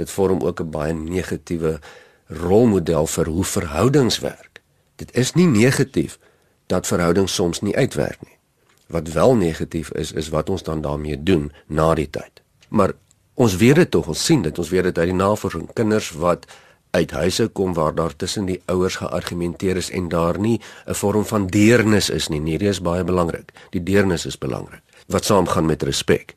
Dit 0.00 0.10
vorm 0.10 0.40
ook 0.42 0.60
'n 0.60 0.70
baie 0.70 0.94
negatiewe 0.94 1.80
rolmodel 2.26 3.06
vir 3.06 3.26
hoe 3.26 3.44
verhoudings 3.44 4.18
werk. 4.18 4.60
Dit 4.96 5.12
is 5.16 5.34
nie 5.34 5.46
negatief 5.46 6.18
dat 6.66 6.86
verhoudings 6.86 7.34
soms 7.34 7.60
nie 7.60 7.76
uitwerk 7.76 8.22
nie. 8.22 8.38
Wat 8.86 9.08
wel 9.08 9.34
negatief 9.36 9.90
is, 9.90 10.12
is 10.12 10.28
wat 10.28 10.50
ons 10.50 10.62
dan 10.62 10.80
daarmee 10.80 11.22
doen 11.22 11.52
na 11.66 11.94
die 11.94 12.10
tyd. 12.10 12.42
Maar 12.68 12.92
ons 13.34 13.56
weet 13.56 13.74
dit 13.74 13.90
tog, 13.90 14.06
ons 14.06 14.24
sien 14.24 14.42
dit, 14.42 14.58
ons 14.58 14.68
weet 14.68 14.82
dit 14.82 14.98
uit 14.98 15.06
die 15.06 15.16
navorsing, 15.16 15.68
kinders 15.72 16.10
wat 16.10 16.46
uit 16.94 17.10
huise 17.10 17.48
kom 17.48 17.74
waar 17.74 17.94
daar 17.94 18.16
tussen 18.16 18.46
die 18.46 18.60
ouers 18.70 18.96
geargumenteer 19.02 19.76
is 19.76 19.90
en 19.90 20.08
daar 20.08 20.38
nie 20.38 20.60
'n 20.86 20.94
vorm 20.94 21.24
van 21.24 21.46
deernis 21.46 22.10
is 22.10 22.28
nie. 22.28 22.40
Nee, 22.40 22.58
dit 22.58 22.68
is 22.68 22.80
baie 22.80 23.04
belangrik. 23.04 23.52
Die 23.70 23.82
deernis 23.82 24.26
is 24.26 24.38
belangrik 24.38 24.82
wat 25.06 25.24
saamgaan 25.24 25.66
met 25.66 25.82
respek. 25.82 26.34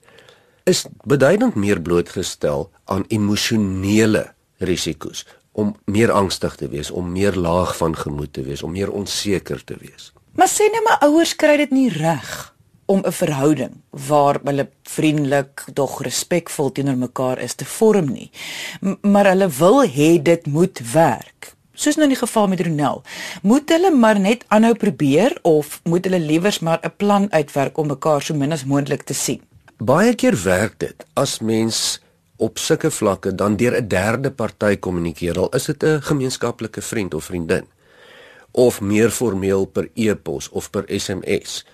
Is 0.63 0.85
beduidend 1.03 1.55
meer 1.55 1.81
blootgestel 1.81 2.71
aan 2.85 3.05
emosionele 3.07 4.33
risiko's 4.57 5.25
om 5.51 5.75
meer 5.85 6.11
angstig 6.11 6.55
te 6.55 6.67
wees, 6.69 6.91
om 6.91 7.11
meer 7.11 7.35
laag 7.35 7.77
van 7.77 7.95
gemoed 7.95 8.33
te 8.33 8.41
wees, 8.41 8.63
om 8.63 8.71
meer 8.71 8.91
onseker 8.91 9.63
te 9.63 9.75
wees. 9.79 10.13
Maar 10.31 10.47
sê 10.47 10.69
net 10.69 10.83
my 10.85 11.07
ouers 11.07 11.35
kry 11.35 11.57
dit 11.57 11.71
nie 11.71 11.89
reg 11.89 12.56
om 12.87 13.03
'n 13.05 13.11
verhouding 13.11 13.73
waar 13.89 14.39
hulle 14.43 14.69
vriendelik, 14.83 15.63
dog 15.73 16.01
respekvol 16.01 16.71
teenoor 16.71 16.97
mekaar 16.97 17.39
is 17.39 17.53
te 17.53 17.65
vorm 17.65 18.11
nie. 18.11 18.31
M 18.81 18.95
maar 19.01 19.25
hulle 19.25 19.49
wil 19.49 19.83
hê 19.85 20.21
dit 20.21 20.45
moet 20.45 20.79
werk. 20.93 21.55
Soos 21.73 21.95
nou 21.95 22.07
in 22.07 22.15
die 22.15 22.25
geval 22.25 22.47
met 22.47 22.61
Ronel. 22.61 23.03
Moet 23.41 23.69
hulle 23.69 23.91
maar 23.91 24.19
net 24.19 24.45
aanhou 24.47 24.73
probeer 24.73 25.37
of 25.41 25.79
moet 25.83 26.05
hulle 26.05 26.19
liewers 26.19 26.59
maar 26.59 26.79
'n 26.83 26.93
plan 26.97 27.31
uitwerk 27.31 27.77
om 27.77 27.87
mekaar 27.87 28.21
so 28.21 28.33
min 28.33 28.51
as 28.51 28.65
moontlik 28.65 29.03
te 29.03 29.13
sien? 29.13 29.41
Baie 29.77 30.15
keer 30.15 30.43
werk 30.43 30.79
dit 30.79 31.05
as 31.13 31.39
mens 31.39 32.01
op 32.35 32.57
sulke 32.57 32.91
vlakke 32.91 33.35
dan 33.35 33.55
deur 33.55 33.81
'n 33.81 33.87
derde 33.87 34.31
party 34.31 34.75
kommunikeer. 34.75 35.39
Al 35.39 35.49
is 35.49 35.65
dit 35.65 35.83
'n 35.83 36.01
gemeenskaplike 36.01 36.81
vriend 36.81 37.13
of 37.13 37.23
vriendin 37.23 37.65
of 38.51 38.81
meer 38.81 39.09
formeel 39.09 39.65
per 39.65 39.89
e-pos 39.93 40.49
of 40.49 40.69
per 40.69 40.83
SMS 40.87 41.65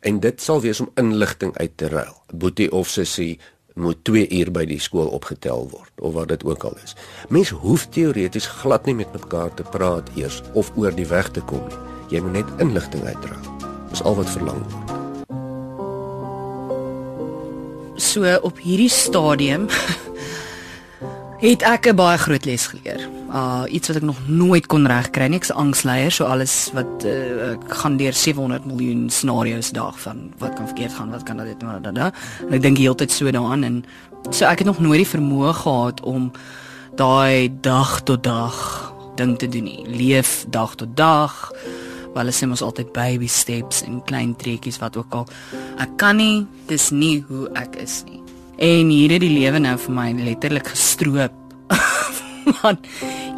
en 0.00 0.20
dit 0.20 0.40
sal 0.40 0.60
wees 0.60 0.80
om 0.80 0.90
inligting 1.00 1.56
uit 1.56 1.76
te 1.76 1.88
ruil. 1.88 2.14
Boetie 2.32 2.72
of 2.72 2.88
sussie 2.88 3.38
moet 3.74 4.04
2 4.04 4.28
uur 4.40 4.50
by 4.52 4.64
die 4.68 4.80
skool 4.80 5.08
opgetel 5.14 5.68
word 5.70 5.92
of 6.00 6.14
wat 6.16 6.28
dit 6.32 6.44
ook 6.44 6.64
al 6.64 6.76
is. 6.84 6.96
Mens 7.28 7.52
hoef 7.62 7.86
teoreties 7.94 8.46
glad 8.60 8.86
nie 8.88 8.94
met 8.94 9.12
mekaar 9.12 9.54
te 9.54 9.62
praat 9.62 10.08
eers 10.16 10.42
of 10.52 10.72
oor 10.76 10.94
die 10.96 11.06
weg 11.08 11.30
te 11.30 11.40
kom 11.40 11.62
nie. 11.68 11.80
Jy 12.10 12.24
moet 12.24 12.40
net 12.40 12.64
inligting 12.64 13.04
uitruil. 13.06 13.44
Dis 13.90 14.02
al 14.02 14.16
wat 14.18 14.30
verlang 14.30 14.64
word. 14.72 14.96
So 18.00 18.24
op 18.42 18.58
hierdie 18.58 18.90
stadium 18.90 19.68
het 21.40 21.62
ek 21.62 21.86
'n 21.88 21.96
baie 21.96 22.18
groot 22.18 22.44
les 22.44 22.66
geleer. 22.66 23.08
Uh 23.32 23.62
iets 23.68 23.88
wat 23.88 23.96
ek 23.96 24.02
nog 24.02 24.28
nooit 24.28 24.66
kon 24.66 24.86
regkry 24.86 25.26
nie. 25.26 25.38
Ek's 25.38 25.50
angsleier, 25.50 26.10
so 26.10 26.24
alles 26.24 26.70
wat 26.72 27.04
uh, 27.04 27.52
ek 27.52 27.64
gaan 27.68 27.96
deur 27.96 28.12
700 28.12 28.64
miljoen 28.64 29.10
scenario's 29.10 29.70
dag 29.70 30.00
van 30.00 30.32
wat 30.38 30.54
kan 30.54 30.66
verkeerd 30.66 30.92
gaan, 30.92 31.10
wat 31.10 31.22
kan 31.22 31.36
dit 31.36 31.62
maar 31.62 31.82
dan 31.82 31.94
dan. 31.94 32.12
Ek 32.50 32.62
dink 32.62 32.78
heeltyd 32.78 33.10
so 33.10 33.30
daaraan 33.30 33.64
en 33.64 33.84
so 34.30 34.44
ek 34.44 34.58
het 34.58 34.66
nog 34.66 34.80
nooit 34.80 35.00
die 35.00 35.18
vermoë 35.18 35.52
gehad 35.52 36.00
om 36.00 36.32
daai 36.96 37.48
dag 37.60 38.02
tot 38.02 38.24
dag 38.24 38.92
ding 39.16 39.38
te 39.38 39.48
doen 39.48 39.64
nie. 39.64 39.84
Leef 39.86 40.44
dag 40.48 40.74
tot 40.74 40.96
dag. 40.96 41.52
Wel 42.14 42.26
is 42.26 42.40
mos 42.44 42.62
altyd 42.62 42.92
baby 42.92 43.26
steps 43.26 43.82
en 43.82 44.04
klein 44.04 44.36
trekkies 44.36 44.78
wat 44.78 44.96
ook 44.96 45.14
al. 45.14 45.28
Ek 45.78 45.96
kan 45.96 46.16
nie, 46.16 46.46
dis 46.66 46.90
nie 46.90 47.24
hoe 47.28 47.48
ek 47.54 47.76
is 47.76 48.02
nie. 48.04 48.20
En 48.60 48.90
hier 48.92 49.14
het 49.14 49.22
die 49.24 49.32
lewe 49.32 49.56
nou 49.56 49.72
vir 49.80 49.94
my 49.96 50.10
letterlik 50.20 50.66
gestroop. 50.74 51.32
Man, 52.60 52.76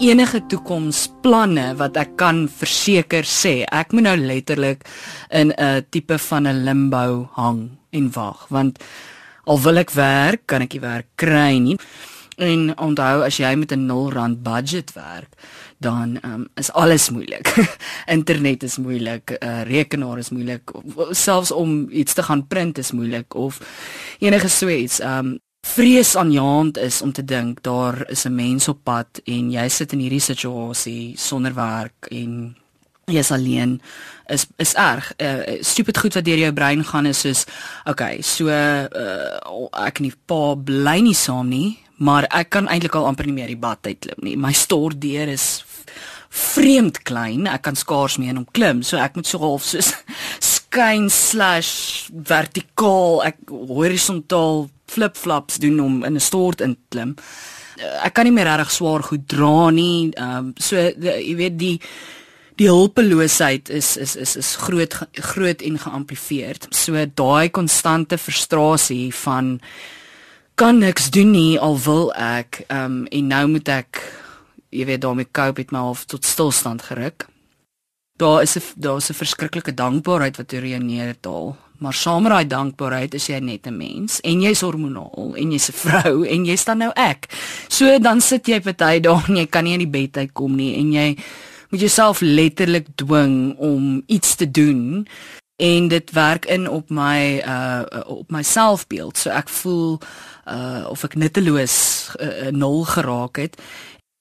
enige 0.03 0.41
toekomsplanne 0.51 1.69
wat 1.79 2.01
ek 2.01 2.17
kan 2.19 2.49
verseker 2.51 3.23
sê, 3.29 3.61
ek 3.71 3.95
moet 3.95 4.09
nou 4.09 4.17
letterlik 4.19 4.83
in 5.31 5.55
'n 5.55 5.87
tipe 5.95 6.19
van 6.19 6.49
'n 6.51 6.65
limbo 6.67 7.31
hang 7.39 7.79
en 7.95 8.11
wag, 8.11 8.49
want 8.51 8.83
al 9.47 9.63
wil 9.63 9.79
ek 9.79 9.95
werk, 9.95 10.43
kan 10.47 10.63
ek 10.63 10.75
nie 10.75 10.83
werk 10.83 11.09
kry 11.15 11.55
nie. 11.59 11.79
En 12.37 12.79
onthou 12.79 13.23
as 13.25 13.37
jy 13.37 13.55
met 13.55 13.73
'n 13.73 13.87
0 13.87 14.13
rand 14.13 14.43
budget 14.43 14.93
werk, 14.93 15.33
dan 15.79 16.19
um, 16.25 16.49
is 16.55 16.73
alles 16.73 17.11
moeilik. 17.11 17.77
Internet 18.17 18.63
is 18.63 18.77
moeilik, 18.77 19.37
uh, 19.43 19.63
rekenaar 19.63 20.19
is 20.19 20.31
moeilik, 20.31 20.71
selfs 21.11 21.53
om 21.53 21.89
iets 21.91 22.15
te 22.15 22.23
gaan 22.23 22.47
print 22.47 22.79
is 22.79 22.93
moeilik 22.93 23.35
of 23.35 23.61
enige 24.19 24.49
so 24.49 24.69
iets. 24.69 25.01
Um 25.01 25.41
vrees 25.67 26.17
aanjaend 26.17 26.79
is 26.79 27.03
om 27.03 27.13
te 27.13 27.25
dink 27.25 27.63
daar 27.63 28.11
is 28.11 28.25
'n 28.25 28.35
mens 28.35 28.69
op 28.69 28.79
pad 28.83 29.21
en 29.25 29.51
jy 29.51 29.69
sit 29.69 29.93
in 29.93 29.99
hierdie 29.99 30.21
situasie 30.21 31.15
sonder 31.17 31.55
werk 31.55 32.07
en 32.11 32.57
jy's 33.07 33.31
alleen 33.31 33.81
is 34.27 34.47
is 34.57 34.75
erg. 34.75 35.13
Uh, 35.19 35.63
stupid 35.63 35.99
goed 35.99 36.15
wat 36.15 36.25
deur 36.25 36.39
jou 36.39 36.53
brein 36.53 36.85
gaan 36.85 37.07
is 37.07 37.21
soos 37.21 37.45
okay, 37.85 38.23
so 38.23 38.49
uh, 38.49 39.87
ek 39.87 39.99
en 39.99 40.09
die 40.09 40.15
pa 40.27 40.55
bly 40.55 41.01
nie 41.01 41.15
saam 41.15 41.49
nie, 41.49 41.79
maar 41.97 42.27
ek 42.31 42.51
kan 42.51 42.69
eintlik 42.69 42.95
al 42.95 43.07
amper 43.07 43.27
nie 43.27 43.37
meer 43.37 43.53
die 43.53 43.61
bad 43.61 43.87
uitklim 43.87 44.23
nie. 44.23 44.37
My 44.37 44.53
stordeur 44.53 45.29
is 45.29 45.65
vreemd 46.33 47.03
klein. 47.05 47.47
Ek 47.47 47.63
kan 47.63 47.77
skaars 47.77 48.19
meer 48.19 48.33
in 48.33 48.43
hom 48.43 48.49
klim, 48.57 48.83
so 48.83 48.97
ek 48.97 49.17
moet 49.17 49.29
so 49.29 49.39
half 49.43 49.65
so 49.69 49.81
skyn 50.73 51.11
slash 51.13 52.09
vertikaal, 52.09 53.21
ek 53.29 53.37
horisontaal 53.53 54.71
flip-flops 54.93 55.61
doen 55.61 55.81
om 55.81 56.05
in 56.05 56.17
'n 56.17 56.21
stort 56.21 56.61
in 56.61 56.75
te 56.75 56.81
klim. 56.89 57.17
Eh, 57.79 58.07
ek 58.07 58.15
kan 58.15 58.25
nie 58.25 58.33
meer 58.33 58.49
reg 58.57 58.71
swaar 58.71 59.03
goed 59.03 59.27
dra 59.29 59.71
nie. 59.71 60.13
Ehm 60.17 60.37
um, 60.37 60.55
so 60.57 60.77
jy 60.77 61.37
weet 61.37 61.59
die 61.59 61.79
die 62.61 62.69
hulpeloosheid 62.69 63.71
is 63.71 63.97
is 63.97 64.17
is 64.17 64.37
is 64.37 64.57
groot 64.57 64.95
groot 65.13 65.63
en 65.63 65.79
geamplifieer. 65.79 66.57
So 66.71 66.93
daai 66.93 67.49
konstante 67.51 68.19
frustrasie 68.19 69.13
van 69.25 69.61
kan 70.63 70.79
niks 70.79 71.09
doen 71.11 71.33
nie 71.35 71.59
al 71.59 71.75
wil 71.83 72.13
ek 72.15 72.61
ehm 72.69 72.85
um, 72.85 72.99
en 73.11 73.31
nou 73.33 73.47
moet 73.51 73.69
ek 73.69 73.99
jy 74.71 74.85
weet 74.87 75.01
daarmee 75.03 75.27
cope 75.35 75.59
het 75.59 75.73
my 75.75 75.81
half 75.83 76.05
tot 76.07 76.23
stilstand 76.25 76.85
geruk. 76.87 77.27
Daar 78.23 78.43
is 78.43 78.55
'n 78.57 78.63
daar's 78.77 79.11
'n 79.11 79.19
verskriklike 79.23 79.75
dankbaarheid 79.75 80.37
wat 80.37 80.53
oor 80.53 80.67
jou 80.67 80.83
neerdal, 80.83 81.57
maar 81.79 81.95
saam 81.95 82.23
met 82.23 82.33
daai 82.33 82.47
dankbaarheid 82.47 83.15
is 83.15 83.27
jy 83.27 83.41
net 83.41 83.67
'n 83.67 83.77
mens 83.77 84.21
en 84.21 84.41
jy's 84.41 84.61
hormonaal 84.61 85.35
en 85.35 85.51
jy's 85.51 85.69
'n 85.69 85.81
vrou 85.85 86.27
en 86.27 86.45
jy 86.45 86.57
staan 86.57 86.79
nou 86.79 86.93
ek. 86.95 87.27
So 87.69 87.99
dan 87.99 88.21
sit 88.21 88.47
jy 88.47 88.61
party 88.61 89.01
dae 89.01 89.23
en 89.29 89.37
jy 89.37 89.47
kan 89.47 89.65
nie 89.65 89.73
in 89.73 89.91
die 89.91 89.99
bed 90.01 90.17
uitkom 90.17 90.57
nie 90.57 90.77
en 90.77 90.93
jy 90.93 91.17
moet 91.71 91.81
jouself 91.81 92.21
letterlik 92.21 92.87
dwing 92.95 93.59
om 93.59 94.03
iets 94.07 94.35
te 94.37 94.51
doen 94.51 95.07
en 95.57 95.89
dit 95.89 96.11
werk 96.11 96.45
in 96.45 96.69
op 96.69 96.91
my 96.91 97.43
uh 97.47 97.83
op 98.07 98.31
my 98.31 98.43
selfbeeld. 98.43 99.19
So 99.19 99.31
ek 99.31 99.49
voel 99.49 99.99
uh 100.47 100.91
of 100.91 101.05
ek 101.05 101.15
nutteloos 101.15 101.77
uh, 102.19 102.51
nul 102.51 102.85
geraak 102.85 103.37
het 103.37 103.61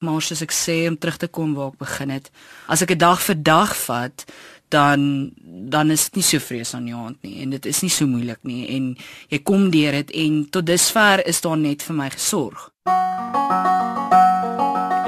Maar 0.01 0.21
soos 0.25 0.41
ek 0.41 0.53
sê 0.53 0.87
om 0.89 0.97
terug 0.97 1.17
te 1.21 1.27
kom 1.29 1.53
waar 1.53 1.69
ek 1.69 1.77
begin 1.77 2.09
het, 2.09 2.31
as 2.65 2.81
ek 2.81 2.97
'n 2.97 2.97
dag 2.97 3.21
vir 3.21 3.37
dag 3.37 3.75
vat, 3.85 4.25
dan 4.71 5.31
dan 5.73 5.91
is 5.91 6.05
dit 6.09 6.15
nie 6.15 6.23
so 6.23 6.39
vreesaanjaend 6.39 7.21
nie 7.21 7.41
en 7.43 7.49
dit 7.49 7.65
is 7.65 7.81
nie 7.81 7.91
so 7.91 8.07
moeilik 8.07 8.39
nie 8.47 8.63
en 8.75 8.97
jy 9.29 9.39
kom 9.43 9.69
deur 9.69 9.91
dit 9.99 10.11
en 10.23 10.41
tot 10.49 10.65
dusver 10.65 11.27
is 11.27 11.41
daar 11.41 11.57
net 11.57 11.83
vir 11.83 11.95
my 11.95 12.09
gesorg. 12.09 12.71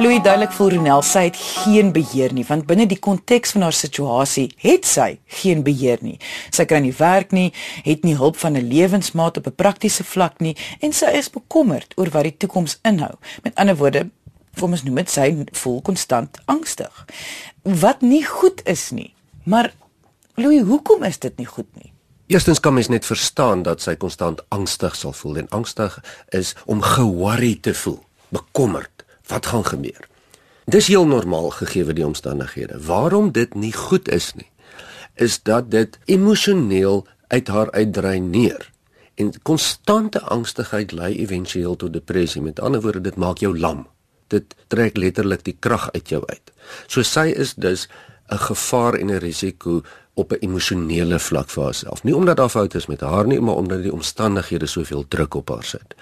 Louis 0.04 0.20
duidelik 0.20 0.52
voel 0.52 0.74
Ronel 0.74 1.02
sy 1.08 1.22
het 1.30 1.38
geen 1.40 1.94
beheer 1.96 2.34
nie 2.36 2.44
want 2.44 2.66
binne 2.68 2.84
die 2.92 2.98
konteks 3.00 3.54
van 3.56 3.64
haar 3.64 3.76
situasie 3.78 4.50
het 4.60 4.84
sy 4.84 5.06
geen 5.38 5.62
beheer 5.64 6.02
nie. 6.04 6.18
Sy 6.52 6.66
kan 6.68 6.84
nie 6.84 6.92
werk 6.98 7.32
nie, 7.32 7.54
het 7.86 8.04
nie 8.04 8.18
hulp 8.20 8.36
van 8.42 8.58
'n 8.60 8.68
lewensmaat 8.68 9.38
op 9.40 9.48
'n 9.48 9.56
praktiese 9.56 10.04
vlak 10.04 10.42
nie 10.42 10.58
en 10.82 10.92
sy 10.92 11.06
is 11.06 11.30
bekommerd 11.30 11.94
oor 11.96 12.10
wat 12.10 12.24
die 12.24 12.38
toekoms 12.38 12.80
inhou. 12.84 13.16
Met 13.44 13.56
ander 13.56 13.78
woorde, 13.78 14.10
kom 14.60 14.72
ons 14.72 14.84
noem 14.84 14.96
dit 14.96 15.10
sy 15.10 15.46
voel 15.52 15.82
konstant 15.82 16.38
angstig. 16.46 17.06
Wat 17.62 18.02
nie 18.02 18.26
goed 18.26 18.62
is 18.66 18.92
nie. 18.92 19.14
Maar 19.46 19.74
Louis, 20.36 20.62
hoekom 20.62 21.04
is 21.04 21.20
dit 21.20 21.38
nie 21.38 21.48
goed 21.48 21.76
nie? 21.76 21.94
Eerstens 22.28 22.60
kan 22.60 22.74
mens 22.74 22.88
net 22.88 23.06
verstaan 23.06 23.64
dat 23.64 23.82
sy 23.82 23.96
konstant 23.96 24.42
angstig 24.50 24.96
sal 24.96 25.14
voel 25.14 25.38
en 25.38 25.50
angstig 25.50 26.04
is 26.30 26.56
om 26.66 26.82
ge-worry 26.82 27.58
te 27.62 27.74
voel, 27.74 28.04
bekommerd 28.30 28.93
wat 29.28 29.46
gaan 29.46 29.66
gebeur. 29.66 30.08
Dis 30.66 30.88
heel 30.88 31.08
normaal 31.08 31.50
gegee 31.50 31.94
die 31.94 32.06
omstandighede. 32.06 32.80
Waarom 32.86 33.32
dit 33.32 33.54
nie 33.54 33.74
goed 33.74 34.10
is 34.10 34.34
nie, 34.34 34.50
is 35.16 35.42
dat 35.44 35.72
dit 35.72 36.00
emosioneel 36.06 37.08
uit 37.28 37.48
haar 37.48 37.72
uitdreineer. 37.72 38.72
En 39.16 39.34
konstante 39.42 40.22
angstigheid 40.22 40.92
lei 40.92 41.18
éventueel 41.20 41.76
tot 41.76 41.94
depressie. 41.94 42.42
Met 42.42 42.60
ander 42.60 42.82
woorde, 42.82 43.02
dit 43.02 43.16
maak 43.16 43.38
jou 43.38 43.60
lam. 43.60 43.88
Dit 44.28 44.56
trek 44.68 44.98
letterlik 44.98 45.44
die 45.44 45.58
krag 45.60 45.92
uit 45.92 46.10
jou 46.10 46.24
uit. 46.26 46.52
So 46.88 47.04
sy 47.04 47.28
is 47.36 47.54
dus 47.54 47.88
'n 48.32 48.38
gevaar 48.38 48.94
en 48.94 49.12
'n 49.12 49.20
risiko 49.20 49.82
op 50.14 50.32
'n 50.32 50.38
emosionele 50.40 51.20
vlak 51.20 51.50
vir 51.50 51.64
haarself. 51.64 52.04
Nie 52.04 52.16
omdat 52.16 52.38
daar 52.38 52.50
foute 52.50 52.78
is 52.78 52.86
met 52.86 53.00
haar 53.00 53.28
nie, 53.28 53.40
maar 53.40 53.56
omdat 53.56 53.82
die 53.82 53.94
omstandighede 53.94 54.66
soveel 54.66 55.06
druk 55.08 55.34
op 55.34 55.50
haar 55.50 55.64
sit. 55.64 55.96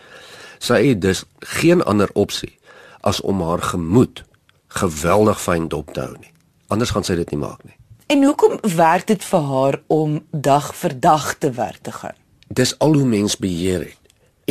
Sy 0.57 0.87
het 0.87 1.01
dus 1.01 1.23
geen 1.39 1.83
ander 1.83 2.09
opsie 2.13 2.59
as 3.01 3.22
om 3.22 3.41
haar 3.41 3.62
gemoed 3.62 4.24
geweldig 4.67 5.41
fyn 5.41 5.67
dop 5.67 5.93
te 5.93 6.01
hou 6.05 6.15
nie. 6.17 6.31
Anders 6.72 6.93
gaan 6.96 7.03
sy 7.03 7.17
dit 7.20 7.31
nie 7.34 7.41
maak 7.41 7.63
nie. 7.67 7.75
En 8.12 8.24
hoekom 8.24 8.60
werk 8.75 9.08
dit 9.08 9.24
vir 9.24 9.43
haar 9.48 9.79
om 9.88 10.20
dag 10.31 10.72
vir 10.75 11.00
dag 11.00 11.34
te 11.39 11.51
werk 11.55 11.81
te 11.84 11.91
gaan? 11.91 12.15
Dis 12.48 12.74
al 12.79 12.93
hoe 12.93 13.08
mens 13.08 13.38
beheer 13.39 13.86
het. 13.88 14.00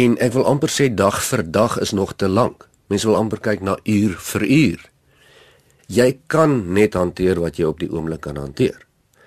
En 0.00 0.16
ek 0.18 0.32
wil 0.32 0.46
amper 0.48 0.72
sê 0.72 0.88
dag 0.94 1.18
vir 1.24 1.42
dag 1.50 1.78
is 1.80 1.92
nog 1.92 2.14
te 2.16 2.28
lank. 2.28 2.68
Mense 2.88 3.08
wil 3.08 3.18
amper 3.18 3.40
kyk 3.40 3.60
na 3.60 3.76
uur 3.84 4.16
vir 4.32 4.46
uur. 4.46 4.86
Jy 5.90 6.08
kan 6.26 6.72
net 6.72 6.94
hanteer 6.94 7.40
wat 7.42 7.58
jy 7.58 7.68
op 7.68 7.82
die 7.82 7.90
oomblik 7.90 8.24
kan 8.24 8.38
hanteer. 8.40 8.78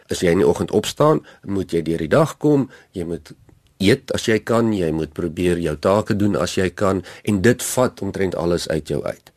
As 0.10 0.24
jy 0.24 0.34
in 0.34 0.42
die 0.42 0.48
oggend 0.48 0.72
opstaan, 0.72 1.22
moet 1.46 1.72
jy 1.72 1.84
deur 1.86 2.02
die 2.02 2.12
dag 2.12 2.38
kom, 2.38 2.70
jy 2.96 3.06
moet 3.08 3.34
eet 3.78 4.12
as 4.14 4.28
jy 4.28 4.40
kan, 4.40 4.74
jy 4.74 4.92
moet 4.92 5.14
probeer 5.14 5.60
jou 5.62 5.76
take 5.80 6.16
doen 6.16 6.36
as 6.40 6.58
jy 6.58 6.70
kan 6.70 7.04
en 7.24 7.42
dit 7.42 7.64
vat 7.74 8.02
omtrent 8.02 8.36
alles 8.36 8.68
uit 8.70 8.88
jou 8.88 9.04
uit. 9.04 9.32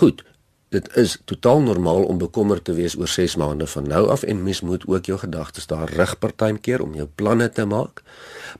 Goed. 0.00 0.24
Dit 0.68 0.90
is 1.00 1.14
totaal 1.24 1.62
normaal 1.64 2.02
om 2.04 2.18
bekommerd 2.20 2.66
te 2.68 2.74
wees 2.76 2.92
oor 2.98 3.08
6 3.08 3.38
maande 3.40 3.64
van 3.72 3.86
nou 3.88 4.02
af 4.12 4.22
en 4.28 4.42
mens 4.44 4.60
moet 4.60 4.82
ook 4.84 5.08
jou 5.08 5.16
gedagtes 5.18 5.66
daar 5.66 5.88
rig 5.96 6.12
partykeer 6.20 6.84
om 6.84 6.92
jou 6.94 7.06
planne 7.08 7.48
te 7.48 7.64
maak, 7.64 8.02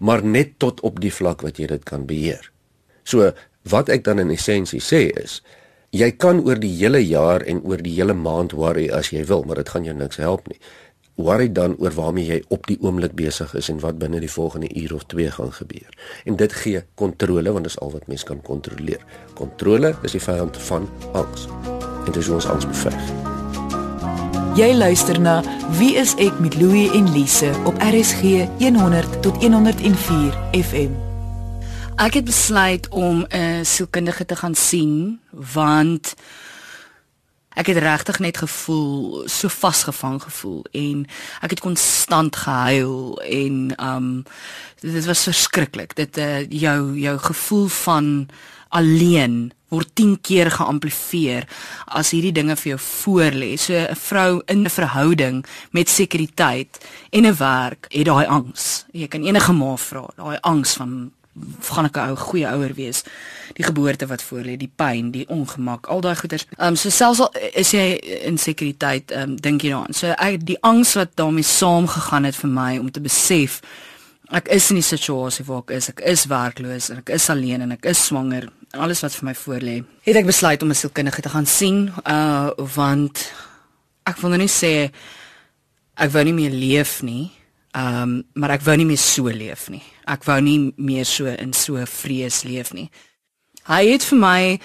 maar 0.01 0.25
net 0.25 0.57
tot 0.57 0.81
op 0.81 1.03
die 1.05 1.13
vlak 1.13 1.45
wat 1.45 1.61
jy 1.61 1.69
dit 1.69 1.85
kan 1.85 2.07
beheer. 2.09 2.49
So 3.05 3.29
wat 3.69 3.93
ek 3.93 4.09
dan 4.09 4.25
in 4.25 4.33
essensie 4.33 4.81
sê 4.81 5.11
is 5.21 5.43
jy 5.93 6.09
kan 6.17 6.41
oor 6.45 6.57
die 6.61 6.73
hele 6.81 7.01
jaar 7.05 7.45
en 7.45 7.61
oor 7.69 7.85
die 7.85 7.93
hele 8.01 8.17
maand 8.17 8.57
worry 8.57 8.89
as 8.89 9.13
jy 9.13 9.27
wil, 9.29 9.45
maar 9.45 9.61
dit 9.61 9.69
gaan 9.69 9.85
jou 9.85 9.97
niks 9.97 10.17
help 10.17 10.49
nie 10.49 10.61
worry 11.19 11.53
dan 11.53 11.75
oor 11.79 11.91
waarmee 11.95 12.27
jy 12.27 12.43
op 12.49 12.67
die 12.71 12.79
oomblik 12.81 13.17
besig 13.19 13.55
is 13.59 13.69
en 13.69 13.81
wat 13.83 13.99
binne 13.99 14.21
die 14.23 14.31
volgende 14.31 14.71
uur 14.75 14.95
of 14.95 15.05
2 15.11 15.31
gaan 15.31 15.53
gebeur. 15.53 15.88
En 16.25 16.37
dit 16.37 16.53
gee 16.53 16.83
kontrole 16.95 17.53
want 17.53 17.66
dit 17.66 17.73
is 17.73 17.81
al 17.83 17.90
wat 17.92 18.07
mens 18.07 18.23
kan 18.23 18.42
kontroleer. 18.42 19.03
Kontrole 19.35 19.97
is 20.03 20.14
die 20.14 20.23
vyand 20.23 20.57
van 20.57 20.88
angs. 21.12 21.49
En 22.07 22.12
dit 22.12 22.23
is 22.23 22.29
ons 22.29 22.47
angs 22.47 22.66
beveg. 22.66 23.11
Jy 24.59 24.73
luister 24.75 25.21
na 25.21 25.42
Wie 25.79 25.97
is 25.99 26.14
ek 26.23 26.38
met 26.42 26.55
Louie 26.59 26.87
en 26.95 27.11
Lise 27.12 27.51
op 27.66 27.75
RSG 27.83 28.47
100 28.62 29.23
tot 29.23 29.42
104 29.42 30.38
FM. 30.55 30.95
Ek 31.99 32.14
het 32.14 32.25
besluit 32.25 32.88
om 32.88 33.27
'n 33.29 33.64
sielkundige 33.64 34.25
te 34.25 34.37
gaan 34.37 34.55
sien 34.55 35.21
want 35.31 36.14
ek 37.59 37.73
het 37.73 37.81
regtig 37.83 38.21
net 38.23 38.38
gevoel 38.38 39.27
so 39.27 39.51
vasgevang 39.51 40.21
gevoel 40.23 40.62
en 40.73 41.05
ek 41.42 41.57
het 41.57 41.64
konstant 41.64 42.37
gehuil 42.44 43.18
en 43.27 43.75
um 43.83 44.09
dit 44.81 45.07
was 45.11 45.27
verskriklik 45.27 45.97
dit 45.99 46.18
uh, 46.23 46.44
jou 46.47 46.94
jou 46.99 47.16
gevoel 47.18 47.68
van 47.83 48.29
alleen 48.68 49.51
word 49.73 49.90
10 50.01 50.16
keer 50.25 50.51
geamplifieer 50.53 51.44
as 51.99 52.12
hierdie 52.14 52.33
dinge 52.37 52.57
vir 52.57 52.75
jou 52.75 52.81
voor 52.85 53.37
lê 53.42 53.51
so 53.57 53.75
'n 53.75 53.97
vrou 53.97 54.40
in 54.47 54.64
'n 54.64 54.71
verhouding 54.71 55.44
met 55.73 55.88
sekuriteit 55.88 56.79
en 57.11 57.27
'n 57.27 57.37
werk 57.37 57.87
het 57.90 58.07
daai 58.07 58.27
angs. 58.27 58.85
Jy 58.92 59.09
kan 59.09 59.25
enige 59.25 59.53
ma 59.53 59.77
vra 59.77 60.09
daai 60.16 60.38
angs 60.40 60.73
van 60.75 61.12
gaan 61.61 61.85
ek 61.85 61.96
'n 61.96 62.09
ou 62.11 62.16
goeie 62.16 62.46
ouer 62.46 62.74
wees. 62.74 63.03
Die 63.55 63.64
geboorte 63.64 64.07
wat 64.07 64.22
voor 64.22 64.44
lê, 64.44 64.57
die 64.57 64.72
pyn, 64.77 65.11
die 65.11 65.29
ongemak, 65.29 65.87
al 65.87 66.01
daai 66.01 66.16
goeters. 66.16 66.46
Ehm 66.59 66.68
um, 66.68 66.77
so 66.77 66.90
selfs 66.90 67.20
al 67.20 67.33
is 67.53 67.70
jy 67.70 67.98
in 68.24 68.38
sekuriteit, 68.38 69.11
ehm 69.11 69.22
um, 69.22 69.37
dink 69.37 69.62
jy 69.62 69.70
daaraan. 69.70 69.94
So 69.94 70.07
ek 70.07 70.46
die 70.46 70.59
angs 70.61 70.94
wat 70.94 71.09
daarmee 71.14 71.44
saamgegaan 71.44 72.24
het 72.24 72.37
vir 72.37 72.51
my 72.51 72.79
om 72.79 72.90
te 72.90 73.01
besef 73.01 73.61
ek 74.35 74.51
is 74.53 74.68
in 74.72 74.81
die 74.81 74.85
situasie 74.85 75.44
waar 75.48 75.64
ek 75.64 75.74
is. 75.79 75.88
Ek 75.92 76.03
is 76.05 76.27
werkloos 76.29 76.90
en 76.92 77.01
ek 77.03 77.12
is 77.16 77.29
alleen 77.33 77.64
en 77.64 77.72
ek 77.77 77.88
is 77.88 78.05
swanger. 78.11 78.48
Alles 78.77 79.01
wat 79.05 79.16
vir 79.16 79.31
my 79.31 79.35
voor 79.35 79.64
lê. 79.64 79.77
Het 80.05 80.20
ek 80.20 80.29
besluit 80.29 80.62
om 80.62 80.70
'n 80.70 80.74
sielkundige 80.74 81.22
te 81.22 81.29
gaan 81.29 81.46
sien, 81.46 81.92
uh 82.05 82.51
want 82.74 83.33
ek 84.05 84.16
wil 84.20 84.31
nou 84.31 84.40
nie 84.40 84.53
sê 84.53 84.90
ek 85.96 86.11
wou 86.11 86.24
nie 86.24 86.33
meer 86.33 86.51
leef 86.51 87.03
nie. 87.03 87.31
Ehm 87.76 88.02
um, 88.02 88.24
maar 88.35 88.50
ek 88.57 88.64
wou 88.64 88.76
nie 88.76 88.88
meer 88.88 88.98
so 88.98 89.28
leef 89.28 89.68
nie. 89.68 89.83
Ek 90.07 90.24
wou 90.24 90.40
nie 90.40 90.72
meer 90.76 91.04
so 91.04 91.26
in 91.26 91.52
so 91.52 91.85
vrees 91.87 92.44
leef 92.44 92.72
nie. 92.72 92.90
Hy 93.68 93.83
het 93.92 94.04
vir 94.09 94.18
my 94.18 94.61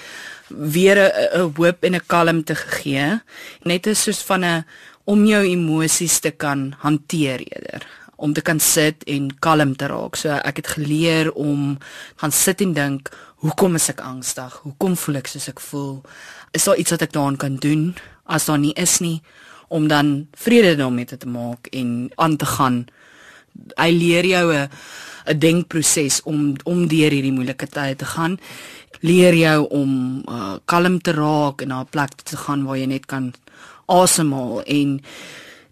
weer 0.50 0.98
'n 0.98 1.52
hoop 1.58 1.84
en 1.84 1.96
'n 1.96 2.08
kalmte 2.08 2.56
gegee, 2.56 3.20
net 3.66 3.86
soos 3.98 4.24
van 4.24 4.44
'n 4.44 4.66
om 5.06 5.26
jou 5.26 5.44
emosies 5.44 6.20
te 6.20 6.32
kan 6.32 6.76
hanteer 6.80 7.40
eerder 7.40 7.84
om 8.16 8.34
te 8.34 8.42
kan 8.42 8.60
sit 8.60 9.04
en 9.04 9.40
kalm 9.40 9.76
te 9.76 9.88
raak. 9.92 10.16
So 10.16 10.30
ek 10.30 10.62
het 10.62 10.68
geleer 10.78 11.32
om 11.34 11.78
gaan 12.16 12.32
sit 12.32 12.62
en 12.62 12.74
dink, 12.74 13.10
hoekom 13.44 13.76
is 13.76 13.90
ek 13.90 14.00
angstig? 14.00 14.54
Hoekom 14.64 14.96
voel 14.96 15.20
ek 15.20 15.28
soos 15.28 15.50
ek 15.52 15.60
voel? 15.60 15.98
Is 16.56 16.64
daar 16.64 16.80
iets 16.80 16.92
wat 16.96 17.02
ek 17.02 17.12
daaraan 17.12 17.38
kan 17.42 17.56
doen? 17.56 17.96
As 18.24 18.46
daar 18.46 18.62
nie 18.62 18.74
is 18.80 19.00
nie, 19.04 19.22
om 19.74 19.88
dan 19.90 20.28
vrede 20.38 20.76
daarmee 20.78 21.06
te 21.06 21.28
maak 21.28 21.68
en 21.72 22.12
aan 22.16 22.38
te 22.38 22.46
gaan. 22.46 22.86
Hy 23.76 23.90
leer 23.92 24.26
jou 24.26 24.46
'n 24.54 24.70
'n 25.26 25.40
denkproses 25.40 26.22
om 26.24 26.56
om 26.64 26.88
deur 26.88 27.12
hierdie 27.12 27.36
moeilike 27.36 27.68
tye 27.68 27.96
te 27.96 28.06
gaan. 28.06 28.40
Leer 29.00 29.36
jou 29.36 29.68
om 29.70 30.24
uh, 30.30 30.56
kalm 30.66 31.02
te 31.02 31.12
raak 31.12 31.62
en 31.62 31.68
na 31.68 31.80
'n 31.82 31.90
plek 31.90 32.22
te 32.24 32.38
gaan 32.38 32.66
waar 32.66 32.78
jy 32.78 32.86
net 32.86 33.06
kan 33.06 33.34
asemhaal 33.86 34.64
en 34.64 35.02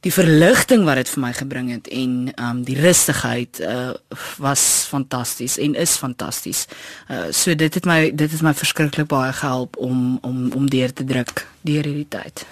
die 0.01 0.13
verligting 0.13 0.83
wat 0.85 0.95
dit 0.95 1.09
vir 1.13 1.21
my 1.21 1.31
gebring 1.33 1.69
het 1.69 1.87
en 1.93 2.31
um 2.41 2.63
die 2.65 2.77
rustigheid 2.79 3.59
uh, 3.61 3.93
was 4.41 4.87
fantasties 4.89 5.57
en 5.57 5.75
is 5.75 5.93
fantasties. 5.97 6.65
Uh, 7.09 7.29
so 7.31 7.55
dit 7.55 7.73
het 7.73 7.85
my 7.85 8.09
dit 8.09 8.31
het 8.31 8.41
my 8.41 8.53
verskriklik 8.53 9.07
baie 9.07 9.33
gehelp 9.33 9.77
om 9.77 10.17
om 10.21 10.51
om 10.57 10.69
deur 10.69 10.93
te 10.93 11.05
druk 11.05 11.45
deur 11.61 11.85
hierdie 11.85 12.09
tyd. 12.09 12.45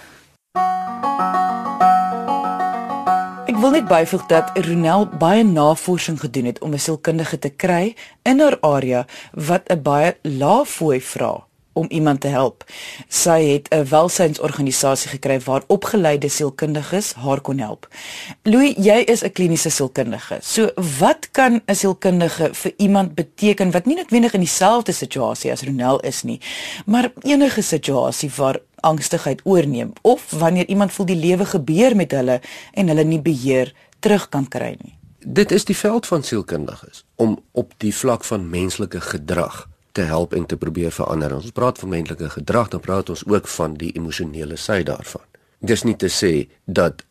Ek 3.50 3.58
wil 3.58 3.72
net 3.72 3.88
byvoeg 3.88 4.26
dat 4.26 4.58
Ronel 4.66 5.08
baie 5.20 5.44
navorsing 5.44 6.20
gedoen 6.20 6.46
het 6.46 6.62
om 6.62 6.74
'n 6.74 6.80
sielkundige 6.80 7.40
te 7.40 7.50
kry 7.50 7.96
in 8.24 8.40
haar 8.40 8.58
area 8.62 9.06
wat 9.34 9.70
'n 9.70 9.82
baie 9.82 10.18
lae 10.22 10.66
fooi 10.66 11.02
vra 11.02 11.49
om 11.80 11.88
iemand 11.90 12.22
te 12.22 12.28
help. 12.28 12.64
Sy 13.08 13.40
het 13.54 13.68
'n 13.72 13.88
welsynsorganisasie 13.90 15.10
gekry 15.10 15.40
waar 15.40 15.64
opgeleide 15.68 16.30
sielkundiges 16.30 17.14
haar 17.14 17.42
kon 17.42 17.60
help. 17.60 17.88
Louis, 18.44 18.76
jy 18.78 19.00
is 19.06 19.24
'n 19.24 19.32
kliniese 19.32 19.70
sielkundige. 19.70 20.38
So 20.42 20.70
wat 21.00 21.32
kan 21.32 21.62
'n 21.66 21.76
sielkundige 21.76 22.50
vir 22.54 22.74
iemand 22.78 23.16
beteken 23.16 23.72
wat 23.72 23.86
nie 23.86 23.96
noodwendig 23.96 24.34
in 24.34 24.40
dieselfde 24.40 24.92
situasie 24.92 25.52
as 25.52 25.64
Ronel 25.64 26.00
is 26.00 26.24
nie, 26.24 26.42
maar 26.86 27.12
enige 27.22 27.62
situasie 27.62 28.32
waar 28.36 28.60
angstigheid 28.80 29.42
oorneem 29.44 29.94
of 30.02 30.32
wanneer 30.32 30.68
iemand 30.68 30.92
voel 30.92 31.06
die 31.06 31.16
lewe 31.16 31.46
gebeur 31.46 31.96
met 31.96 32.12
hulle 32.12 32.42
en 32.74 32.88
hulle 32.88 33.04
nie 33.04 33.22
beheer 33.22 33.74
terug 34.00 34.30
kan 34.30 34.48
kry 34.48 34.78
nie. 34.84 34.98
Dit 35.20 35.52
is 35.52 35.66
die 35.66 35.78
veld 35.78 36.08
van 36.08 36.24
sielkundiges 36.24 37.04
om 37.16 37.40
op 37.52 37.74
die 37.78 37.96
vlak 37.96 38.24
van 38.24 38.50
menslike 38.50 39.02
gedrag 39.02 39.69
te 39.92 40.02
help 40.02 40.34
en 40.34 40.46
te 40.46 40.58
probeer 40.58 40.92
verander. 40.92 41.36
Ons 41.36 41.52
praat 41.56 41.80
van 41.80 41.90
menslike 41.90 42.30
gedrag, 42.30 42.72
dan 42.74 42.84
praat 42.84 43.10
ons 43.10 43.26
ook 43.26 43.48
van 43.48 43.76
die 43.80 43.92
emosionele 43.98 44.58
sy 44.58 44.82
daarvan. 44.84 45.26
Dis 45.60 45.84
nie 45.84 45.96
te 46.00 46.10
sê 46.14 46.48
dat 46.66 47.04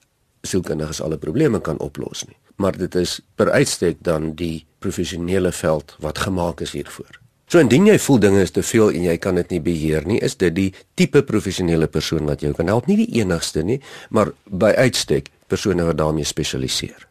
sielkundiges 0.46 1.02
alle 1.02 1.18
probleme 1.18 1.60
kan 1.60 1.78
oplos 1.84 2.24
nie, 2.28 2.36
maar 2.56 2.78
dit 2.78 2.94
is 2.94 3.18
per 3.34 3.50
uitstek 3.50 3.98
dan 4.06 4.32
die 4.38 4.66
professionele 4.78 5.52
veld 5.52 5.96
wat 6.00 6.18
gemaak 6.18 6.62
is 6.64 6.72
hiervoor. 6.72 7.18
So 7.48 7.60
indien 7.64 7.86
jy 7.88 7.96
voel 8.04 8.18
dinge 8.20 8.42
is 8.44 8.52
te 8.52 8.62
veel 8.62 8.92
en 8.92 9.06
jy 9.08 9.16
kan 9.24 9.38
dit 9.40 9.54
nie 9.54 9.60
beheer 9.64 10.04
nie, 10.04 10.18
is 10.20 10.36
dit 10.36 10.52
die 10.54 10.68
tipe 11.00 11.22
professionele 11.24 11.88
persoon 11.88 12.28
wat 12.28 12.44
jou 12.44 12.52
kan 12.52 12.68
help, 12.68 12.86
nie 12.86 12.98
die 13.00 13.22
enigste 13.22 13.64
nie, 13.64 13.80
maar 14.12 14.34
by 14.44 14.74
uitstek 14.76 15.32
persone 15.48 15.86
wat 15.88 15.96
daarmee 15.96 16.28
spesialiseer. 16.28 17.08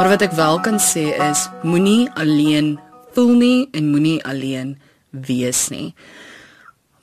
Maar 0.00 0.08
wat 0.16 0.22
ek 0.26 0.34
wel 0.34 0.58
kan 0.66 0.82
sê 0.82 1.10
is 1.30 1.46
moenie 1.62 2.08
alleen 2.18 2.74
voel 3.14 3.34
nie 3.34 3.68
en 3.72 3.90
moenie 3.90 4.24
alleen 4.24 4.78
wees 5.10 5.68
nie. 5.68 5.94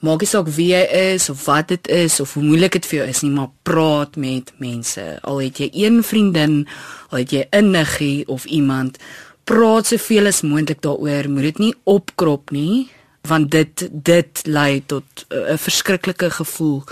Maak 0.06 0.22
nie 0.22 0.30
saak 0.30 0.50
wie 0.54 0.70
jy 0.76 0.84
is 1.15 1.30
of 1.30 1.46
wat 1.48 1.72
dit 1.74 1.88
is 1.89 2.20
of 2.22 2.36
hoe 2.38 2.43
moeilik 2.46 2.76
dit 2.78 2.86
vir 2.86 3.00
jou 3.00 3.08
is 3.10 3.24
nie, 3.26 3.32
maar 3.34 3.50
praat 3.65 4.15
met 4.15 4.52
mense. 4.62 5.06
Al 5.24 5.41
het 5.41 5.58
jy 5.58 5.70
een 5.74 6.04
vriendin, 6.06 6.67
al 7.10 7.24
het 7.24 7.32
jy 7.34 7.48
'n 7.52 7.72
niggie 7.72 8.28
of 8.28 8.46
iemand, 8.46 8.98
praat 9.43 9.88
soveel 9.88 10.28
as 10.28 10.41
moontlik 10.41 10.82
daaroor. 10.82 11.30
Moet 11.30 11.41
dit 11.41 11.58
nie 11.58 11.76
opkrop 11.84 12.52
nie, 12.52 12.89
want 13.28 13.52
dit 13.52 13.89
dit 13.91 14.41
lei 14.46 14.84
tot 14.86 15.26
'n 15.30 15.58
verskriklike 15.58 16.30
gevoel 16.30 16.84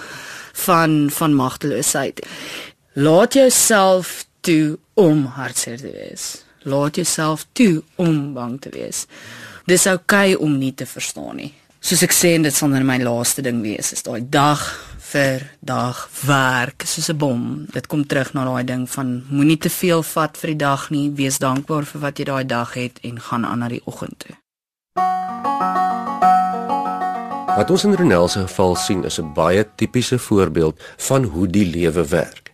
van 0.53 1.09
van 1.09 1.33
magteloosheid. 1.33 2.25
Laat 2.93 3.33
jouself 3.33 4.25
toe 4.41 4.77
om 4.93 5.25
hartseer 5.25 5.77
te 5.77 5.91
wees. 5.91 6.44
Laat 6.65 6.95
jouself 6.95 7.45
toe 7.53 7.83
om 7.95 8.33
bang 8.33 8.57
te 8.61 8.71
wees. 8.73 9.05
Dis 9.69 9.85
oukei 9.85 10.33
okay 10.33 10.45
om 10.45 10.57
nie 10.57 10.73
te 10.73 10.85
verstaan 10.85 11.37
nie. 11.37 11.51
Soos 11.85 12.01
ek 12.01 12.13
sê, 12.17 12.31
dit 12.41 12.53
sal 12.53 12.71
net 12.73 12.81
my 12.81 12.97
laaste 12.97 13.43
ding 13.45 13.61
wees. 13.61 13.91
Is 13.93 14.01
daai 14.05 14.25
dag 14.25 14.61
vir 15.05 15.43
dag 15.61 15.99
werk 16.25 16.81
soos 16.89 17.09
'n 17.09 17.17
bom. 17.17 17.65
Dit 17.73 17.87
kom 17.87 18.07
terug 18.07 18.33
na 18.33 18.45
daai 18.45 18.63
ding 18.63 18.89
van 18.89 19.23
moenie 19.29 19.57
te 19.57 19.69
veel 19.69 20.01
vat 20.03 20.37
vir 20.37 20.47
die 20.47 20.61
dag 20.65 20.89
nie. 20.89 21.11
Wees 21.11 21.37
dankbaar 21.37 21.85
vir 21.85 22.01
wat 22.01 22.17
jy 22.17 22.25
daai 22.25 22.45
dag 22.45 22.73
het 22.73 22.99
en 23.03 23.19
gaan 23.19 23.45
aan 23.45 23.59
na 23.59 23.67
die 23.67 23.81
oggend 23.85 24.17
toe. 24.17 24.35
Wat 27.55 27.69
ons 27.71 27.83
in 27.83 27.95
Ronel 27.95 28.27
se 28.27 28.39
geval 28.39 28.75
sien 28.75 29.03
is 29.03 29.19
'n 29.19 29.33
baie 29.33 29.65
tipiese 29.75 30.19
voorbeeld 30.19 30.81
van 30.97 31.23
hoe 31.23 31.47
die 31.47 31.65
lewe 31.65 32.07
werk 32.07 32.44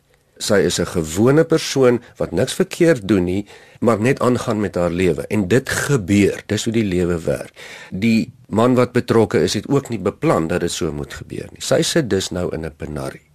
sy 0.42 0.60
is 0.66 0.80
'n 0.80 0.86
gewone 0.86 1.44
persoon 1.46 2.02
wat 2.18 2.32
niks 2.32 2.54
verkeerd 2.54 3.08
doen 3.08 3.24
nie, 3.24 3.46
maar 3.80 4.00
net 4.00 4.20
aangaan 4.20 4.60
met 4.60 4.76
haar 4.76 4.92
lewe 4.92 5.28
en 5.28 5.48
dit 5.48 5.70
gebeur. 5.70 6.44
Dis 6.46 6.64
hoe 6.64 6.74
die 6.74 6.84
lewe 6.84 7.20
werk. 7.20 7.54
Die 7.92 8.32
man 8.48 8.76
wat 8.76 8.92
betrokke 8.92 9.42
is, 9.42 9.54
het 9.54 9.68
ook 9.68 9.90
nie 9.90 10.00
beplan 10.00 10.48
dat 10.48 10.60
dit 10.60 10.72
so 10.72 10.92
moet 10.92 11.14
gebeur 11.14 11.48
nie. 11.52 11.62
Sy 11.62 11.82
sit 11.82 12.10
dus 12.10 12.30
nou 12.30 12.54
in 12.54 12.66
'n 12.66 12.76
penarie. 12.78 13.30